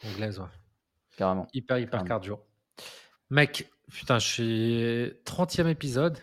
[0.02, 0.46] anglaise, ouais.
[1.16, 1.46] carrément.
[1.52, 2.08] Hyper, hyper carrément.
[2.08, 2.40] cardio.
[3.30, 6.18] Mec, putain, je suis 30e épisode.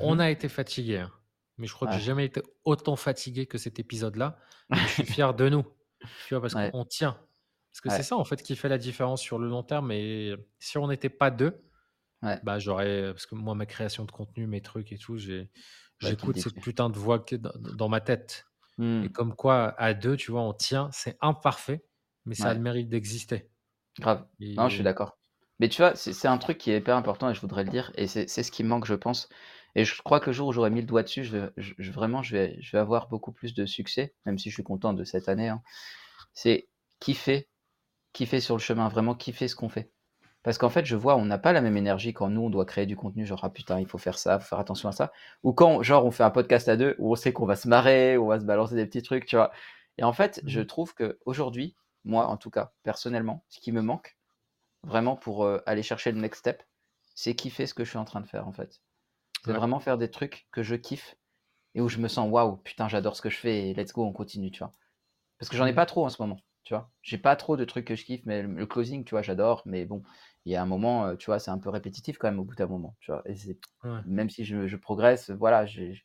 [0.00, 0.20] On Mhm.
[0.20, 1.12] a été fatigué, hein.
[1.58, 4.38] Mais je crois que j'ai Ouais, jamais été autant fatigué que cet épisode-là.
[4.70, 5.64] Je suis fier de nous.
[6.26, 7.12] Tu vois, parce ouais, qu'on tient.
[7.70, 9.92] Parce que c'est ouais, ça, en fait, qui fait la différence sur le long terme.
[9.92, 11.62] Et si on n'était pas deux,
[12.22, 12.40] ouais.
[12.42, 13.12] bah, j'aurais.
[13.12, 16.88] Parce que moi, ma création de contenu, mes trucs et tout, Bah, j'écoute cette putain
[16.88, 18.46] de voix dans, dans ma tête.
[18.78, 20.88] Hmm, Et comme quoi, à deux, tu vois, on tient.
[20.92, 21.84] C'est imparfait,
[22.26, 23.48] mais ça a le mérite d'exister.
[23.98, 24.26] Grave.
[24.56, 25.18] Non, je suis d'accord.
[25.58, 27.92] Mais tu vois, c'est un truc qui est hyper important et je voudrais le dire.
[27.96, 29.28] Et c'est ce qui me manque, je pense.
[29.74, 31.92] Et je crois que le jour où j'aurai mis le doigt dessus, je, je- je-
[31.92, 34.92] vraiment, je vais, je vais avoir beaucoup plus de succès, même si je suis content
[34.94, 35.48] de cette année.
[35.48, 35.62] hein.
[36.34, 36.68] C'est
[37.00, 37.48] kiffer,
[38.12, 39.92] kiffer sur le chemin, vraiment kiffer ce qu'on fait.
[40.42, 42.64] Parce qu'en fait, je vois, on n'a pas la même énergie quand nous, on doit
[42.66, 45.12] créer du contenu, genre, ah putain, il faut faire ça, faut faire attention à ça.
[45.42, 47.68] Ou quand, genre, on fait un podcast à deux, où on sait qu'on va se
[47.68, 49.52] marrer, on va se balancer des petits trucs, tu vois.
[49.98, 50.66] Et en fait, je Mhm.
[50.66, 54.16] trouve que aujourd'hui, moi, en tout cas, personnellement, ce qui me manque,
[54.84, 56.62] vraiment pour euh, aller chercher le next step,
[57.14, 58.80] c'est kiffer ce que je suis en train de faire en fait.
[59.44, 59.58] C'est Ouais.
[59.58, 61.16] vraiment faire des trucs que je kiffe
[61.74, 64.04] et où je me sens waouh, putain, j'adore ce que je fais et let's go,
[64.04, 64.72] on continue, tu vois.
[65.38, 65.76] Parce que j'en ai Mhm.
[65.76, 66.90] pas trop en ce moment, tu vois.
[67.02, 69.84] J'ai pas trop de trucs que je kiffe, mais le, closing, tu vois, j'adore, mais
[69.86, 70.02] bon,
[70.44, 72.44] il y a un moment, euh, tu vois, c'est un peu répétitif quand même au
[72.44, 73.22] bout d'un moment, tu vois.
[73.26, 73.34] Et
[73.84, 74.00] Ouais.
[74.04, 76.02] même si je, je progresse, voilà, j'ai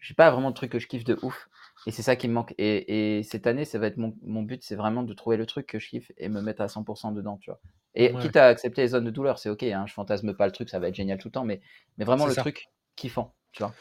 [0.00, 1.48] j'ai pas vraiment de trucs que je kiffe de ouf.
[1.86, 2.54] Et c'est ça qui me manque.
[2.58, 5.46] Et, et cette année, ça va être mon, mon but, c'est vraiment de trouver le
[5.46, 7.60] truc que je kiffe et me mettre à 100% dedans, tu vois.
[7.94, 10.46] Et Ouais, quitte à accepter les zones de douleur, c'est ok, hein, je fantasme pas
[10.46, 11.60] le truc, ça va être génial tout le temps, mais,
[11.98, 12.36] mais vraiment le ça.
[12.36, 13.76] truc kiffant, tu vois.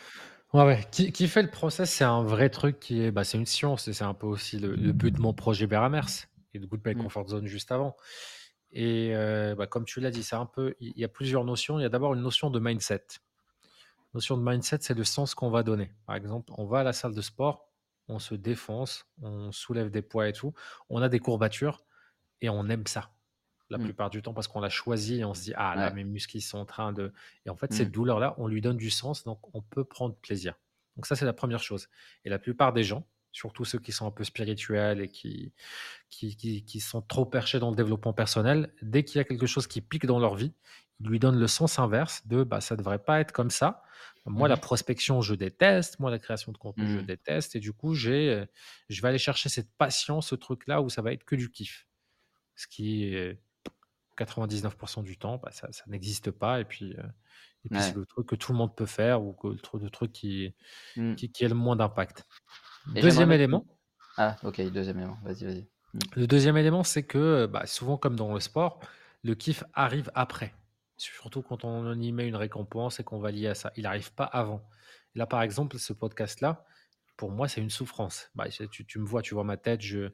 [0.53, 0.81] Ouais, ouais.
[0.91, 3.87] Qui, qui fait le process, c'est un vrai truc qui est, bah, c'est une science
[3.87, 6.95] et c'est un peu aussi le, le but de mon projet Beramers et de Goodbye
[6.95, 6.97] Mm.
[6.97, 7.95] Comfort Zone juste avant.
[8.71, 11.79] Et euh, bah, comme tu l'as dit, c'est un peu, il y a plusieurs notions.
[11.79, 13.05] Il y a d'abord une notion de mindset.
[14.13, 15.91] Notion de mindset, c'est le sens qu'on va donner.
[16.05, 17.69] Par exemple, on va à la salle de sport,
[18.07, 20.53] on se défonce, on soulève des poids et tout,
[20.89, 21.83] on a des courbatures
[22.41, 23.11] et on aime ça
[23.69, 23.83] la Mm.
[23.85, 25.93] plupart du temps parce qu'on l'a choisi et on se dit ah là Ouais.
[25.93, 27.13] mes muscles ils sont en train de
[27.45, 30.13] et en fait cette douleur là on lui donne du sens donc on peut prendre
[30.15, 30.55] plaisir
[30.97, 31.87] donc ça c'est la première chose
[32.25, 35.53] et la plupart des gens surtout ceux qui sont un peu spirituels et qui
[36.09, 39.45] qui, qui, qui sont trop perchés dans le développement personnel dès qu'il y a quelque
[39.47, 40.53] chose qui pique dans leur vie
[41.03, 43.83] lui donnent le sens inverse de bah ça devrait pas être comme ça
[44.25, 44.61] moi la Mhm.
[44.61, 47.05] prospection je déteste moi la création de contenu je Mm.
[47.05, 48.45] déteste et du coup j'ai euh,
[48.89, 51.49] je vais aller chercher cette passion ce truc là où ça va être que du
[51.51, 51.87] kiff
[52.55, 53.39] ce qui est
[54.17, 56.59] 99% du temps, bah, ça, ça n'existe pas.
[56.59, 57.03] Et puis, euh,
[57.65, 59.91] et puis c'est le truc que tout le monde peut faire ou que le truc,
[59.91, 60.53] truc qui,
[61.15, 62.27] qui, qui a le moins d'impact.
[62.87, 63.65] Deuxième élément,
[64.17, 65.67] Ah, ok, deuxième élément, vas-y, vas-y.
[65.93, 65.99] Mmh.
[66.15, 68.79] Le deuxième élément, c'est que, bah, souvent comme dans le sport,
[69.23, 70.53] le kiff arrive après.
[71.01, 73.71] Surtout quand on y met une récompense et qu'on va lier à ça.
[73.75, 74.69] Il arrive pas avant.
[75.15, 76.65] Là, par exemple, ce podcast-là,
[77.17, 78.29] pour moi, c'est une souffrance.
[78.35, 80.09] Bah, tu tu me vois, tu vois ma tête, je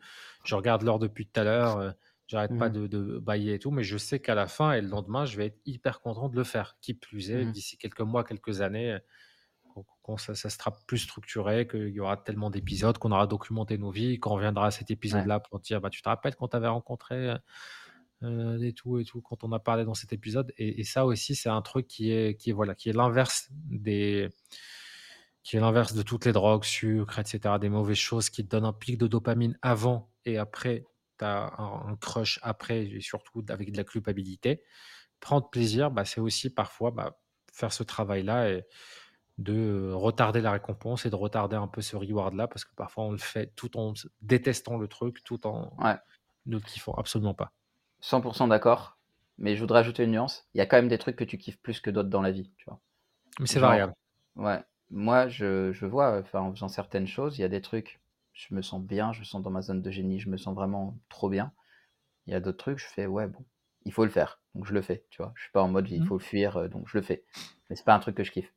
[0.45, 1.93] je regarde l'heure depuis tout à l'heure, heu,
[2.27, 4.81] j'arrête pas Mmh de de bâiller et tout, mais je sais qu'à la fin et
[4.81, 6.77] le lendemain, je vais être hyper content de le faire.
[6.81, 8.97] Qui plus est, Mmh d'ici quelques mois, quelques années,
[10.01, 13.91] quand ça ça sera plus structuré, qu'il y aura tellement d'épisodes, qu'on aura documenté nos
[13.91, 15.27] vies, qu'on reviendra à cet Ouais.
[15.29, 17.35] épisode-là pour dire: «Bah, tu te rappelles quand tu avais rencontré,
[18.23, 21.05] heu, et tout et tout, quand on a parlé dans cet épisode?» et et ça
[21.05, 24.29] aussi, c'est un truc qui est qui est voilà, qui est l'inverse des
[25.45, 28.49] qui est l'inverse de toutes les drogues, sucre, et cetera, des mauvaises choses qui te
[28.49, 30.83] donnent un pic de dopamine avant et après,
[31.19, 34.63] tu as un un crush après et surtout avec de la culpabilité.
[35.21, 37.19] Prendre plaisir, bah, c'est aussi parfois, bah,
[37.53, 38.65] faire ce travail-là et
[39.39, 43.05] de, heu, retarder la récompense et de retarder un peu ce reward-là parce que parfois
[43.05, 45.97] on le fait tout en détestant le truc, tout en Ouais.
[46.47, 47.51] ne le kiffant absolument pas.
[47.99, 48.99] 100% d'accord,
[49.37, 50.47] mais je voudrais ajouter une nuance.
[50.53, 52.31] Il y a quand même des trucs que tu kiffes plus que d'autres dans la
[52.31, 52.81] vie, tu vois?
[53.39, 53.93] Mais c'est variable.
[54.35, 57.99] ouais, moi je je vois, enfin, en faisant certaines choses, il y a des trucs,
[58.33, 60.55] je me sens bien, je me sens dans ma zone de génie, je me sens
[60.55, 61.51] vraiment trop bien.
[62.27, 63.45] Il y a d'autres trucs, je fais: «Ouais, bon,
[63.85, 65.33] il faut le faire», donc je le fais, tu vois?
[65.37, 66.07] Je suis pas en mode: «Il Mmh.
[66.07, 67.25] faut fuir», heu, donc je le fais.
[67.69, 68.53] Mais c'est pas un truc que je kiffe?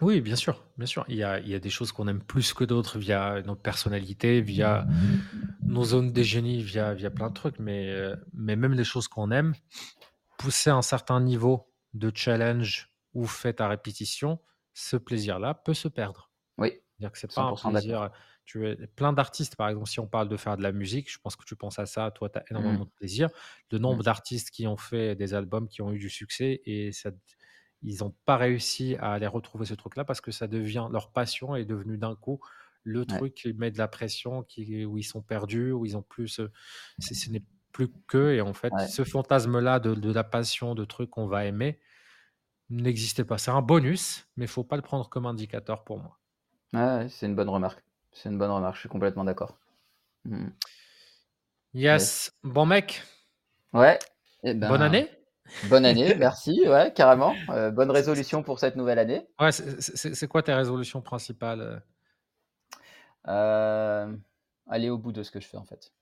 [0.00, 1.06] Oui, bien sûr, bien sûr.
[1.08, 3.62] Il y a il y a des choses qu'on aime plus que d'autres via notre
[3.62, 4.86] personnalité, via
[5.66, 9.08] nos zones de génie, via via plein de trucs, mais heu, mais même les choses
[9.08, 9.54] qu'on aime,
[10.38, 14.40] pousser un certain niveau de challenge ou fait à répétition,
[14.74, 16.32] ce plaisir-là peut se perdre.
[16.58, 17.96] Oui, C'est-à-dire que c'est pas un 100 d'accord.
[17.96, 18.10] plaisir,
[18.44, 21.18] tu es plein d'artistes, par exemple, si on parle de faire de la musique, je
[21.18, 23.30] pense que tu penses à ça, toi, tu as Mmh énormément de plaisir.
[23.70, 23.98] Le Mmh.
[23.98, 27.10] nombre d'artistes qui ont fait des albums, qui ont eu du succès et ça
[27.82, 31.54] ils ont pas réussi à aller retrouver ce truc-là parce que ça devient leur passion
[31.56, 32.40] est devenue d'un coup
[32.84, 35.96] le Ouais, truc qui met de la pression, qui où ils sont perdus, où ils
[35.96, 36.40] ont plus,
[36.98, 40.74] c'est ce n'est plus qu'eux et en fait, ouais, ce fantasme-là de de la passion,
[40.74, 41.80] de trucs qu'on va aimer,
[42.70, 43.38] n'existait pas.
[43.38, 46.18] C'est un bonus, mais il faut pas le prendre comme indicateur pour moi.
[46.72, 47.84] ouais, c'est une bonne remarque.
[48.12, 49.58] C'est une bonne remarque, je suis complètement d'accord.
[50.24, 50.50] Mmh
[51.88, 52.12] Yes.
[52.12, 53.02] Yes, bon mec,
[53.72, 53.98] Ouais,
[54.60, 55.10] bonne ben, année.
[55.62, 59.26] Bonne année, merci, ouais, carrément, heu, bonne résolution pour cette nouvelle année.
[59.40, 61.80] ouais, c'est quoi tes résolutions principales, heu?
[63.24, 64.22] Hem,
[64.66, 65.92] aller au bout de ce que je fais, en fait.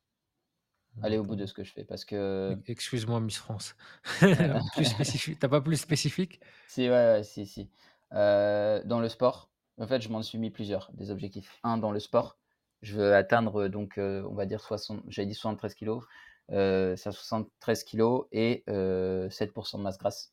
[1.02, 3.76] Aller au bout de ce que je fais parce que, excuse-moi Miss France.
[4.74, 6.40] Plus spécifique tu pas plus spécifique?
[6.66, 7.70] si, ouais, ouais, si, si.
[8.12, 11.58] Heu, dans le sport, en fait, je m'en suis mis plusieurs, des objectifs.
[11.62, 12.38] Un, dans le sport,
[12.82, 16.08] je veux atteindre, donc, on va dire soixante j'avais dit 73 kilogrammes,
[16.52, 20.32] heu, c'est à 73 kilogrammes et heu, 7% de masse grasse.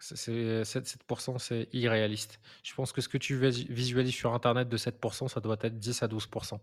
[0.00, 1.02] C'est c'est 7 7
[1.38, 2.40] c'est irréaliste.
[2.64, 6.02] Je pense que ce que tu visualises sur internet de 7% ça doit être 10
[6.02, 6.62] à 12%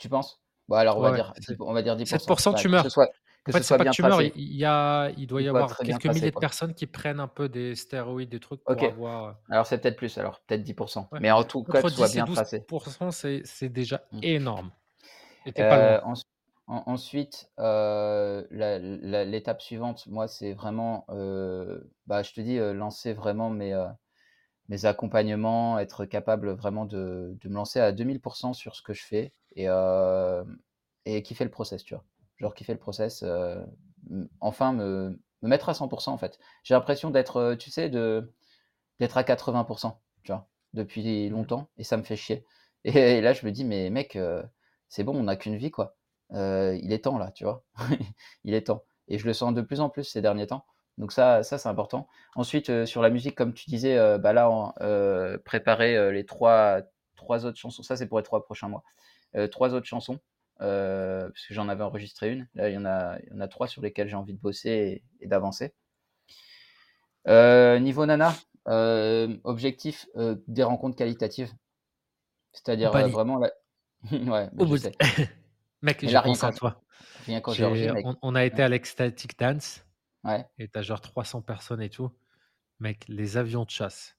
[0.00, 0.42] Tu penses?
[0.68, 2.88] Bah, alors on va dire 10 on va dire 10 7 Bah, tu que ce
[2.88, 2.96] meurs.
[3.48, 5.40] En fait, ce c'est soit pas que bien tu meurs, il y a il doit
[5.40, 8.40] Il y avoir quelques tracé, milliers de personnes qui prennent un peu des stéroïdes, des
[8.40, 10.76] trucs pour avoir, heu alors c'est peut-être plus alors, peut-être 10
[11.12, 12.68] ouais, mais en tout cas entre que ce soit 10 bien 12 tracé.
[13.10, 14.22] c'est c'est déjà Mmh.
[14.22, 14.72] énorme
[15.46, 15.98] et pas loin.
[16.68, 23.12] En ensuite, la l'étape suivante, moi, c'est vraiment, heu, bah, je te dis, heu, lancer
[23.12, 23.72] vraiment mes,
[24.68, 29.04] mes accompagnements, être capable vraiment de de me lancer à 2000% sur ce que je
[29.04, 30.58] fais et hem
[31.06, 32.04] et kiffer le process, tu vois?
[32.38, 33.24] Genre kiffer le process,
[34.40, 36.38] enfin me me mettre à 100 en fait.
[36.64, 38.32] J'ai l'impression d'être, tu sais, de
[39.00, 40.48] d'être à 80% tu vois?
[40.74, 42.46] Depuis Mmh longtemps et ça me fait chier
[42.84, 44.18] et là, je me dis: «Mais mec,
[44.88, 45.96] c'est bon, on n'a qu'une vie, quoi.
[46.32, 47.64] Heu, il est temps là», tu vois?
[48.44, 50.64] Il est temps et je le sens de plus en plus ces derniers temps.
[50.98, 52.08] Donc ça ça, c'est important.
[52.34, 54.48] Ensuite, heu, sur la musique, comme tu disais, heu, bah, là,
[55.44, 56.82] préparer, les trois
[57.16, 57.82] trois autres chansons.
[57.82, 58.82] Ça, c'est pour les 3 prochains mois.
[59.52, 60.18] 3 autres chansons,
[60.58, 62.48] parce que j'en avais enregistré une.
[62.54, 64.40] Là, il y en a il y en a 3 sur lesquelles j'ai envie de
[64.40, 65.74] bosser et et d'avancer.
[67.26, 68.34] Niveau nana,
[69.44, 70.06] objectif,
[70.48, 71.52] des rencontres qualitatives.
[72.52, 73.50] C'est-à-dire, vraiment là
[74.12, 74.66] ouais, au
[76.04, 76.82] je mec, pensé qu'en à toi.
[77.26, 77.40] rien
[78.02, 79.86] on on a été à l'Ecstatic Dance
[80.24, 82.10] ouais, et tu as genre 300 personnes et tout.
[82.80, 84.16] Mec, les avions de chasse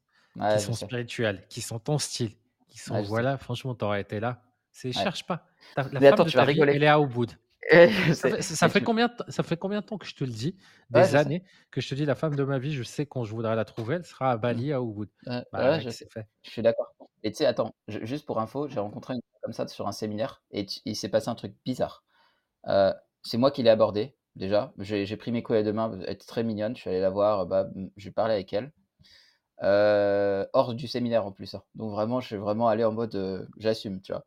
[0.49, 0.88] qui ouais, je sont sais.
[0.88, 2.38] spirituels, qui sont ton style,
[2.70, 3.24] qui sont Ouais, je sais.
[3.24, 4.43] voilà, franchement, tu aurais été là.
[4.72, 5.47] C'est cherche pas.
[5.91, 6.74] La Mais femme attends, de tu vas ta vie, rigoler.
[6.74, 7.32] elle est à Ubud.
[8.13, 10.55] Ça fait ça combien ça fait combien de temps que je te le dis?
[10.89, 13.32] Des années que je te dis: «La femme de ma vie, je sais quand je
[13.36, 14.61] voudrais la trouver, elle sera à Mmh.
[14.61, 15.09] Bali, à Ubud».
[15.51, 16.28] Bah, ouais, je fait.
[16.43, 16.93] Suis d'accord.
[17.24, 19.88] Et tu sais, attends, ju juste pour info, j'ai rencontré une fille comme ça sur
[19.88, 22.05] un séminaire et tu il s'est passé un truc bizarre.
[22.68, 22.93] Heu,
[23.24, 24.74] c'est moi qui l'ai abordée, déjà.
[24.80, 27.09] J'ai pris mes couilles à 2 mains, elle était très mignonne, je suis allé la
[27.11, 28.74] voir, bah, j'ai parlé avec elle.
[29.63, 31.63] Heu, hors du séminaire en plus, hein.
[31.76, 34.26] Donc vraiment, je suis vraiment allé en mode, heu, j'assume, tu vois?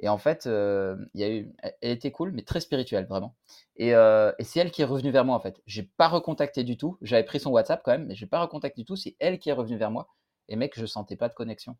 [0.00, 3.36] Et en fait, heu, il y a eu elle était cool, mais très spirituelle, vraiment.
[3.76, 5.60] Et heu et c'est elle qui est revenue vers moi, en fait.
[5.66, 6.98] J'ai pas recontacté du tout.
[7.02, 8.96] J'avais pris son WhatsApp quand même, mais j'ai pas recontacté du tout.
[8.96, 10.08] C'est elle qui est revenue vers moi
[10.48, 11.76] et mec, je sentais pas de connexion.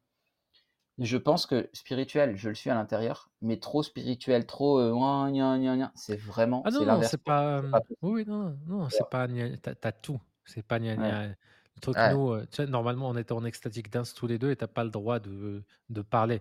[0.98, 6.16] Je pense que spirituel, je le suis à l'intérieur, mais trop spirituel, trop, gna, c'est
[6.16, 7.62] vraiment Ah non, c'est pas,
[8.00, 10.18] oui, non, non, c'est pas gna tu as tout.
[10.46, 11.28] C'est pas gna Ouais, gna.
[11.28, 12.06] Le truc, ouais.
[12.06, 14.64] nous, heu, tu sais, normalement, on était en extatic dance tous les 2 et tu
[14.64, 16.40] as pas le droit de de parler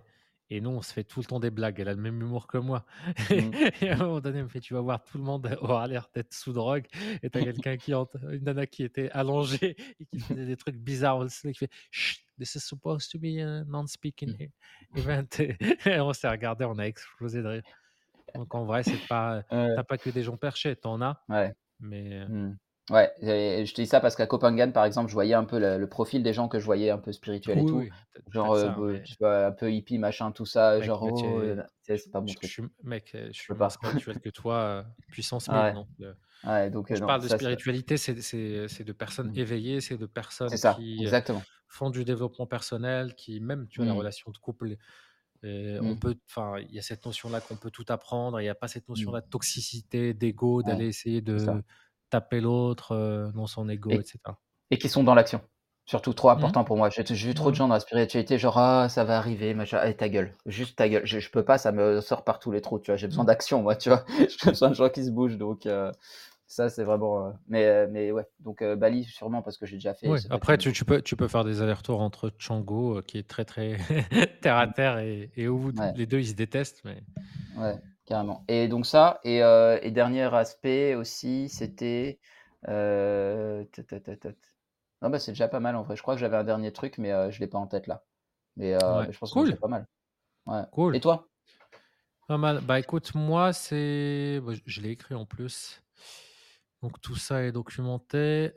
[0.56, 1.80] et nous, on se fait tout le temps des blagues.
[1.80, 2.84] Elle a le même humour que moi
[3.30, 3.56] Mmh.
[3.82, 5.86] et à un moment donné, elle me fait: «Tu vas voir, tout le monde aura
[5.86, 6.86] l'air d'être sous drogue»
[7.22, 10.76] et tu as quelqu'un qui une nana qui était allongée et qui faisait des trucs
[10.76, 14.38] bizarres aussi, qui fait: «Chut, this is supposed to be a non-speaking Mmh.
[14.94, 17.64] event» et on s'est regardé, on a explosé de rire.
[18.34, 21.00] Donc en vrai, c'est pas, tu Ouais, as pas que des gens perchés, tu en
[21.02, 21.54] as, ouais.
[21.80, 22.54] mais heu, Mmh.
[22.90, 25.58] Ouais et je te dis ça parce qu'à Copenhague, par exemple, je voyais un peu
[25.58, 27.86] le le profil des gens que je voyais un peu spirituels et tout.
[27.86, 27.94] oui,
[28.30, 31.62] Genre, ça, mais tu vois, un peu hippie, machin, tout ça, mec, genre: «Oh, je
[31.82, 32.52] c'est pas mon je je truc.
[32.52, 33.70] suis mec, heu, je Je suis pas.
[33.70, 36.14] spirituel que toi, puissance Ah 1000 ouais, donc heu,
[36.44, 38.14] ouais, donc quand heu, je non, parle de ça, spiritualité, c'est
[38.84, 39.36] de personnes mmh.
[39.36, 41.46] éveillées, c'est de personnes ça, qui, exactement.
[41.68, 43.94] font du développement personnel, qui même, tu vois, la Mmh.
[43.94, 44.76] relation de couple,
[45.42, 45.96] on Mmh.
[45.96, 48.68] peut enfin, il y a cette notion-là qu'on peut tout apprendre, il y a pas
[48.68, 51.62] cette notion-là de toxicité, d'ego, d'aller essayer de
[52.14, 54.38] taper l'autre, heu, dans son ego et et cetera.
[54.72, 55.42] et qui sont dans l'action.
[55.86, 56.54] Surtout trop Mmh.
[56.54, 56.90] important pour moi.
[56.90, 57.58] J'ai vu trop de Ouais.
[57.58, 59.78] gens dans la spiritualité, genre: «Ah, ça va arriver, machin».
[59.78, 61.06] Allez, ta gueule, juste ta gueule.
[61.06, 62.96] Je je peux pas, ça me sort par tous les trous, tu vois?
[62.98, 63.26] J'ai besoin Mmh.
[63.26, 64.04] d'action, moi, tu vois?
[64.42, 65.92] J'ai besoin de gens qui se bougent, donc heu,
[66.48, 70.18] ça, c'est vraiment, heu mais mais ouais, donc Bali, sûrement parce que j'ai déjà fait
[70.30, 73.76] après tu peux tu peux faire des allers-retours entre Tchango, heu, qui est très, très
[74.42, 74.72] terre à Mmh.
[74.74, 75.48] terre et et.
[75.76, 77.02] Ouais, Les 2 ils se détestent, mais
[77.56, 82.20] ouais, carrément et donc ça et et dernier aspect aussi, c'était,
[82.62, 84.30] tat
[85.02, 85.96] non, bah, c'est déjà pas mal en vrai.
[85.96, 88.04] Je crois que j'avais un dernier truc, mais heu, je l'ai pas en tête là.
[88.56, 89.88] Mais ouais, je pense que c'est cool, pas mal.
[90.46, 91.28] Ouais cool, et toi?
[92.26, 92.60] pas mal.
[92.62, 95.82] Bah, écoute, moi, c'est bah, je l'ai écrit en plus,
[96.82, 98.52] donc tout ça est documenté,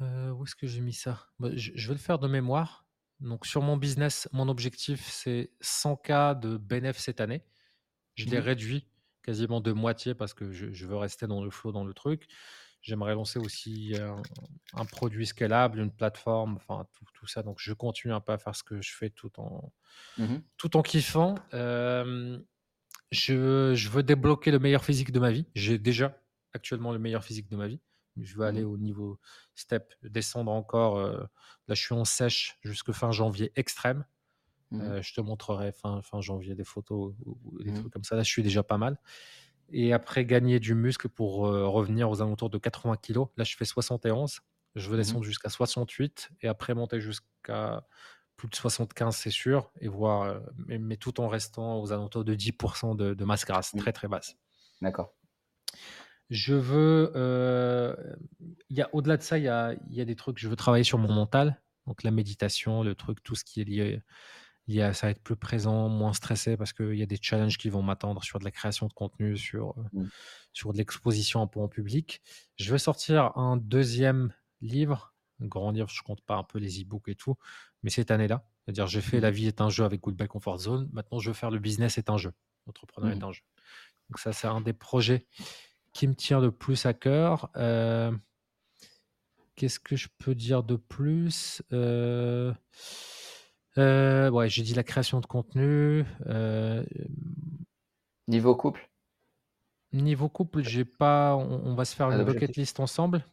[0.00, 1.26] où est-ce que j'ai mis ça?
[1.38, 2.83] Bah, je je vais le faire de mémoire.
[3.24, 6.10] Donc sur mon business, mon objectif, c'est 100 K
[6.40, 7.42] de bénéf cette année.
[8.16, 8.88] Je l'ai Mmh réduit
[9.22, 12.28] quasiment de moitié parce que je je veux rester dans le flow, dans le truc.
[12.82, 14.22] J'aimerais lancer aussi un
[14.74, 18.38] un produit scalable, une plateforme, enfin tout tout ça, donc je continue un peu à
[18.38, 19.72] faire ce que je fais tout en
[20.18, 21.34] Mmh tout en kiffant.
[23.12, 25.46] Je je veux débloquer le meilleur physique de ma vie.
[25.54, 26.20] J'ai déjà
[26.52, 27.80] actuellement le meilleur physique de ma vie.
[28.16, 28.64] Je Mmh aller mh.
[28.64, 29.18] au niveau
[29.54, 31.26] step, descendre encore, heu,
[31.68, 34.04] là je suis en sèche jusque fin janvier extrême.
[34.70, 37.92] Mmh Heu, je te montrerai fin fin janvier des photos ou ou des Mmh trucs
[37.92, 38.16] comme ça.
[38.16, 38.98] Là, je suis déjà pas mal
[39.70, 43.32] et après gagner du muscle pour, heu, revenir aux alentours de 80 kilogrammes.
[43.36, 44.40] Là, je fais 71.
[44.76, 47.86] Je veux Mmh descendre jusqu'à 68 et après monter jusqu'à
[48.36, 52.34] plus de 75, c'est sûr et voir, mais mais tout en restant aux alentours de
[52.34, 52.52] 10
[52.96, 53.76] de de masse grasse, Mmh.
[53.76, 54.36] très, très basse.
[54.82, 55.14] D'accord.
[56.30, 57.12] Je veux,
[58.70, 60.48] il y a au-delà de ça, il y a il y a des trucs je
[60.48, 64.02] veux travailler sur mon mental, donc la méditation, le truc, tout ce qui est lié
[64.68, 67.70] lié à ça, être plus présent, moins stressé parce qu'il y a des challenges qui
[67.70, 70.08] vont m'attendre sur de la création de contenu, sur, heu, Mmh.
[70.52, 72.22] sur de l'exposition un peu en public.
[72.56, 76.82] Je vais sortir un deuxième livre, un grand livre, je compte pas un peu les
[76.82, 77.36] e-books et tout,
[77.82, 78.48] mais cette année-là.
[78.64, 81.30] C'est-à-dire j'ai fait Mmh La vie est un jeu avec Goodbye Comfort Zone, maintenant je
[81.30, 82.32] veux faire Le business est un jeu,
[82.66, 83.42] l'entrepreneuriat Mmh est un jeu.
[84.10, 85.26] Donc ça, c'est un des projets
[85.94, 87.50] qui me tient le plus à cœur.
[87.56, 88.18] Heu,
[89.56, 91.62] qu'est-ce que je peux dire de plus?
[91.72, 92.54] Heu
[93.76, 96.04] heu, ouais, j'ai dit la création de contenu,
[98.28, 98.90] Niveau couple?
[99.92, 103.24] niveau couple, j'ai pas on on va se faire une bucket list ensemble,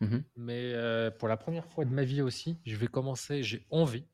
[0.00, 0.24] Mmh mh.
[0.36, 0.74] mais
[1.18, 4.06] pour la première fois de ma vie aussi, je vais commencer j'ai envie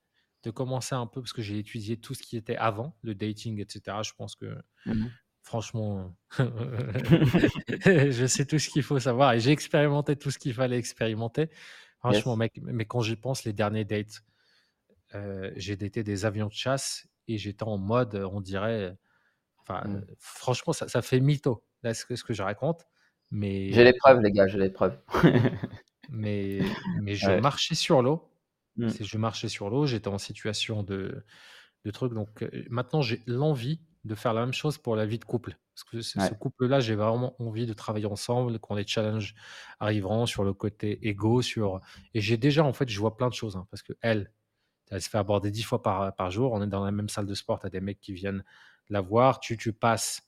[0.43, 3.61] de commencer un peu parce que j'ai étudié tout ce qui était avant, le dating
[3.61, 4.03] et cetera.
[4.03, 5.11] Je pense que Mmh
[5.47, 10.77] Franchement, je sais tout ce qu'il faut savoir et j'ai expérimenté tout ce qu'il fallait
[10.77, 11.51] expérimenter.
[12.01, 12.37] Franchement, Yes.
[12.37, 14.23] mec, mais quand j'y pense, les derniers dates,
[15.15, 18.97] heu, j'ai daté des avions de chasse et j'étais en mode, on dirait,
[19.59, 22.87] enfin, heu, franchement, ça ça fait mytho, là, ce que ce que je raconte,
[23.69, 24.99] J'ai les mais preuves les gars, j'ai les preuves.
[26.09, 27.41] mais mais je Ouais.
[27.41, 28.31] marchais sur l'eau.
[28.87, 31.25] C'est je marchais sur l'eau, j'étais en situation de
[31.85, 35.19] de trucs donc heu, maintenant j'ai l'envie de faire la même chose pour la vie
[35.19, 35.57] de couple.
[35.75, 39.35] Parce que ce couple-là, j'ai vraiment envie de travailler ensemble, quand les challenges
[39.79, 41.81] arriveront sur le côté égo, sur
[42.15, 44.33] et j'ai déjà en fait, je vois plein de choses, hein, parce qu'elle,
[44.91, 46.53] elle se fait aborder 10 fois par, par jour.
[46.53, 48.43] On est dans la même salle de sport, tu as des mecs qui viennent
[48.89, 50.23] la voir, tu tu passes,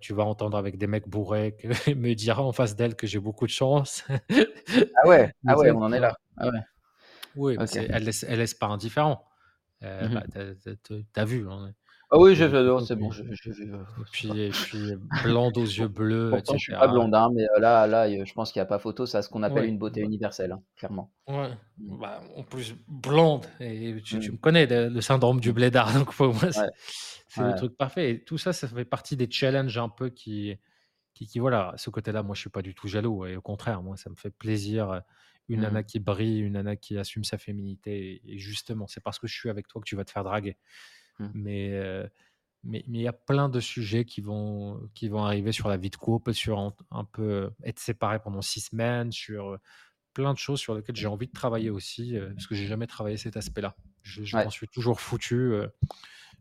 [0.00, 3.20] tu vas entendre avec des mecs bourrés que me dira en face d'elle que j'ai
[3.20, 4.04] beaucoup de chance.
[4.96, 6.16] Ah ouais, ah ouais, on en est là.
[6.36, 6.60] Ah ouais.
[7.36, 9.24] Oui, elle laisse elle laisse pas indifférent.
[9.82, 11.48] euh, Mmh bah, tu as, vu.
[11.48, 11.72] Hein,
[12.10, 12.56] ah oui, j'ai vu,
[12.86, 13.34] c'est bon, j'ai vu.
[13.34, 17.44] Et puis, et puis blonde aux yeux bleus, Pourtant, je suis pas blonde, hein, mais
[17.58, 19.04] là, là, je pense qu'il y a pas photo.
[19.04, 21.12] C'est ce qu'on appelle une beauté universelle, hein, clairement.
[21.26, 21.50] Ouais.
[21.78, 21.98] Mmh.
[22.00, 23.44] Bah, en plus, blonde.
[23.60, 24.32] Et tu, mmh.
[24.32, 25.92] me connais, le, syndrome du blédard.
[25.98, 28.10] Donc, pour moi, c'est le truc parfait.
[28.10, 30.56] Et tout ça, ça fait partie des challenges un peu qui,
[31.12, 33.26] qui, qui voilà, ce côté-là, moi, je suis pas du tout jaloux.
[33.26, 35.02] Et au contraire, moi, ça me fait plaisir.
[35.50, 38.22] Une nana qui brille, une nana qui assume sa féminité.
[38.26, 40.56] Et, justement, c'est parce que je suis avec toi que tu vas te faire draguer.
[41.34, 42.08] Mais
[42.64, 45.90] mais il y a plein de sujets qui vont, qui vont arriver sur la vie
[45.90, 46.58] de couple, sur
[46.90, 49.58] un, peu être séparé pendant six semaines, sur
[50.12, 53.16] plein de choses sur lesquelles j'ai envie de travailler aussi, parce que j'ai jamais travaillé
[53.16, 53.76] cet aspect-là.
[54.02, 55.52] Je, m'en suis toujours foutu.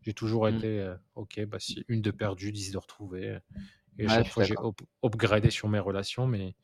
[0.02, 0.56] j'ai toujours mmh.
[0.56, 3.38] été, ok, bah, si une de perdue, dix de retrouvée.
[4.00, 4.56] Et chaque fois, j'ai
[5.04, 6.56] upgradé sur mes relations, mais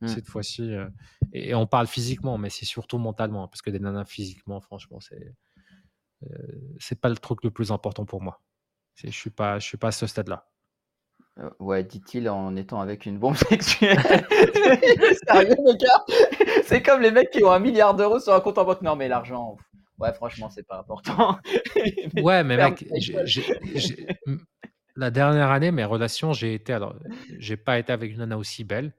[0.00, 0.08] mmh.
[0.08, 0.72] cette fois-ci,
[1.32, 5.34] et, on parle physiquement, mais c'est surtout mentalement, parce que des nanas physiquement, franchement, c'est
[6.78, 8.40] c'est pas le truc le plus important pour moi.
[8.96, 10.48] Je suis pas, je suis pas à ce stade-là.
[11.40, 13.98] Euh, ouais, dit-il en étant avec une bombe sexuelle.
[15.26, 16.04] Sérieux, les gars?
[16.64, 18.82] C'est comme les mecs qui ont un milliard d'euros sur un compte en banque.
[18.82, 19.56] Non, mais l'argent,
[19.98, 21.38] ouais, franchement, c'est pas important.
[22.22, 22.84] ouais, mais mec,
[24.96, 26.94] la dernière année, mes relations, j'ai été, alors,
[27.38, 28.92] j'ai pas été avec une nana aussi belle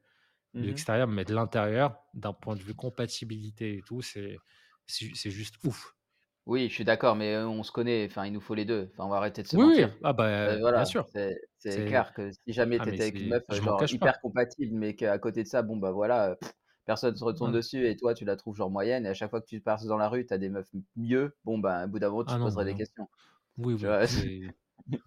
[0.54, 4.38] de mmh l'extérieur, mais de l'intérieur, d'un point de vue compatibilité et tout, c'est,
[4.88, 5.95] c'est juste ouf.
[6.46, 8.90] Oui, je suis d'accord, mais on se connaît, enfin, il nous faut les deux.
[8.94, 9.96] Enfin, on va arrêter de se Oui, mentir.
[10.04, 11.08] ah bah, bien sûr.
[11.58, 14.94] c'est clair que si jamais ah, tu étais avec une meuf, genre hyper compatible, mais
[14.96, 16.38] qu'à côté de ça, bon, bah voilà,
[16.86, 19.42] personne se retourne dessus et toi, tu la trouves genre moyenne et à chaque fois
[19.42, 22.00] que tu passes dans la rue, tu as des meufs mieux, bon, bah, au bout
[22.00, 23.10] d'un moment, tu te ah poserais des questions.
[23.58, 24.48] Oui, oui,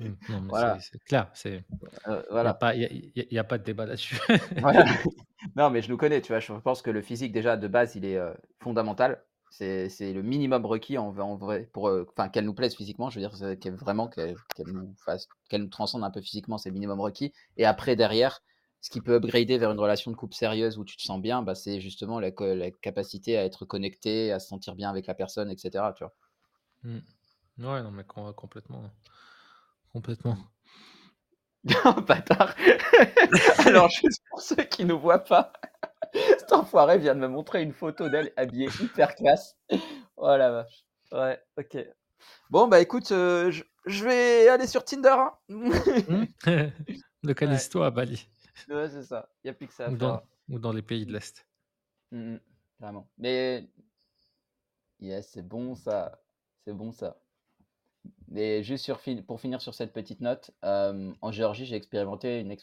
[0.00, 0.78] mmh, Voilà.
[0.80, 1.64] c'est clair, c'est
[2.06, 2.54] il voilà.
[2.54, 4.18] pas y a pas de débat là-dessus.
[5.56, 6.40] Non, mais je nous connais, tu vois?
[6.40, 8.18] Je pense que le physique déjà de base, il est,
[8.60, 9.22] fondamental.
[9.50, 13.10] C'est le minimum requis en, en vrai pour enfin qu'elle nous plaise physiquement.
[13.10, 14.36] Je veux dire qu'elle vraiment qu'elle
[14.66, 17.32] nous fasse qu'elle nous transcende un peu physiquement, c'est le minimum requis.
[17.56, 18.40] Et après derrière,
[18.80, 21.42] ce qui peut upgrader vers une relation de couple sérieuse où tu te sens bien,
[21.42, 25.14] bah, c'est justement la, la, capacité à être connecté, à se sentir bien avec la
[25.14, 25.84] personne, etc.
[25.96, 26.14] Tu vois.
[26.84, 26.98] Mmh.
[27.58, 28.82] Ouais, non mais complètement,
[29.92, 30.38] complètement.
[32.06, 32.54] Bâtard.
[33.66, 35.52] Alors juste pour ceux qui ne voient pas.
[36.38, 39.56] Cet enfoiré vient de me montrer une photo d'elle habillée hyper classe.
[40.16, 40.84] Oh la vache.
[41.12, 41.78] Ouais, ok.
[42.50, 43.52] Bon, bah écoute, euh,
[43.86, 45.14] je, vais aller sur Tinder.
[45.16, 45.32] Hein.
[45.48, 46.24] Hmm.
[47.22, 48.28] Localise-toi à Bali.
[48.68, 49.28] Ouais, c'est ça.
[49.42, 49.90] Il n'y a plus que ça.
[49.90, 51.46] Ou dans, ou dans, les pays de l'Est.
[52.10, 52.40] Mmh, mmh.
[52.80, 53.08] vraiment.
[53.18, 53.68] Mais.
[55.00, 56.20] Yes, c'est bon ça.
[56.64, 57.20] C'est bon ça.
[58.28, 62.54] Mais juste sur, pour finir sur cette petite note, euh, en Géorgie, j'ai expérimenté une,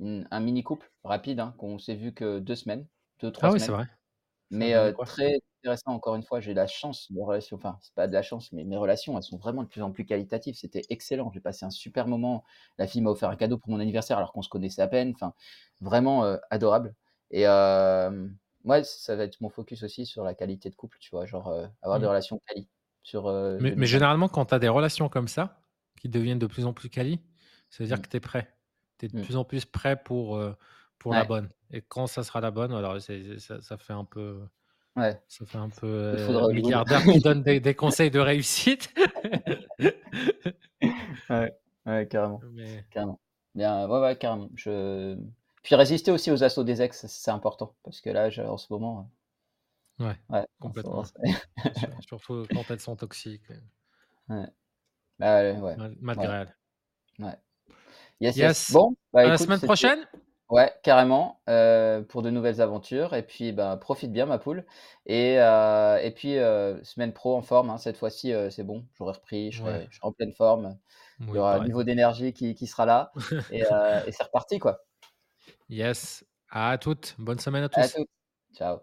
[0.00, 2.86] un mini couple rapide hein, qu'on s'est vu que deux semaines,
[3.20, 3.86] deux trois ah oui, c'est vrai.
[4.50, 5.92] Mais euh, très intéressant.
[5.92, 7.56] Encore une fois, j'ai la chance de relations.
[7.56, 9.92] Enfin, c'est pas de la chance, mais mes relations, elles sont vraiment de plus en
[9.92, 10.56] plus qualitatives.
[10.56, 11.30] C'était excellent.
[11.32, 12.44] J'ai passé un super moment.
[12.78, 15.12] La fille m'a offert un cadeau pour mon anniversaire alors qu'on se connaissait à peine.
[15.14, 15.34] Enfin,
[15.80, 16.94] vraiment euh, adorable.
[17.30, 18.28] Et euh,
[18.64, 20.98] moi, ça va être mon focus aussi sur la qualité de couple.
[21.00, 22.08] Tu vois, genre avoir des mmh.
[22.08, 22.68] relations quali.
[23.02, 25.62] Sur, mais, mais généralement, quand tu as des relations comme ça,
[26.00, 27.20] qui deviennent de plus en plus quali,
[27.70, 28.02] ça veut dire mmh.
[28.02, 28.59] que tu es prêt
[29.00, 29.24] tu es de mmh.
[29.24, 30.54] plus en plus prêt pour, euh,
[30.98, 31.48] pour la bonne.
[31.72, 34.40] Et quand ça sera la bonne, alors ça, ça, fait un peu.
[34.96, 35.20] Ouais.
[35.28, 38.92] Ça fait un peu euh, milliardaire qui donne des, des, conseils de réussite.
[41.30, 41.54] ouais,
[41.86, 42.40] ouais, carrément.
[42.90, 43.20] carrément.
[43.54, 44.50] Bien, ouais, ouais, carrément.
[44.54, 45.16] Je...
[45.62, 47.74] Puis résister aussi aux assauts des ex, c'est important.
[47.82, 49.10] Parce que là, en ce moment.
[49.98, 51.04] Ouais, ouais complètement.
[52.08, 53.48] Surtout quand elles sont toxiques.
[54.28, 54.46] Ouais.
[55.18, 55.76] Bah, ouais.
[56.00, 56.56] malgré elles.
[57.18, 57.36] Ouais.
[58.20, 60.06] Yes, Bon, bah, la semaine prochaine
[60.50, 63.14] Ouais, carrément, euh, pour de nouvelles aventures.
[63.14, 64.66] Et puis, bah, profite bien, ma poule.
[65.06, 67.70] Et, euh, et puis, euh, semaine pro en forme.
[67.70, 68.84] Hein, cette fois-ci, c'est bon.
[68.98, 70.76] J'aurai repris, je serai, en pleine forme.
[71.20, 73.12] Il y aura un niveau d'énergie qui, qui, sera là.
[73.52, 74.80] et, et c'est reparti, quoi.
[75.68, 76.24] Yes.
[76.50, 77.14] À toutes.
[77.18, 77.80] Bonne semaine à tous.
[77.80, 78.08] À toutes.
[78.56, 78.80] Ciao.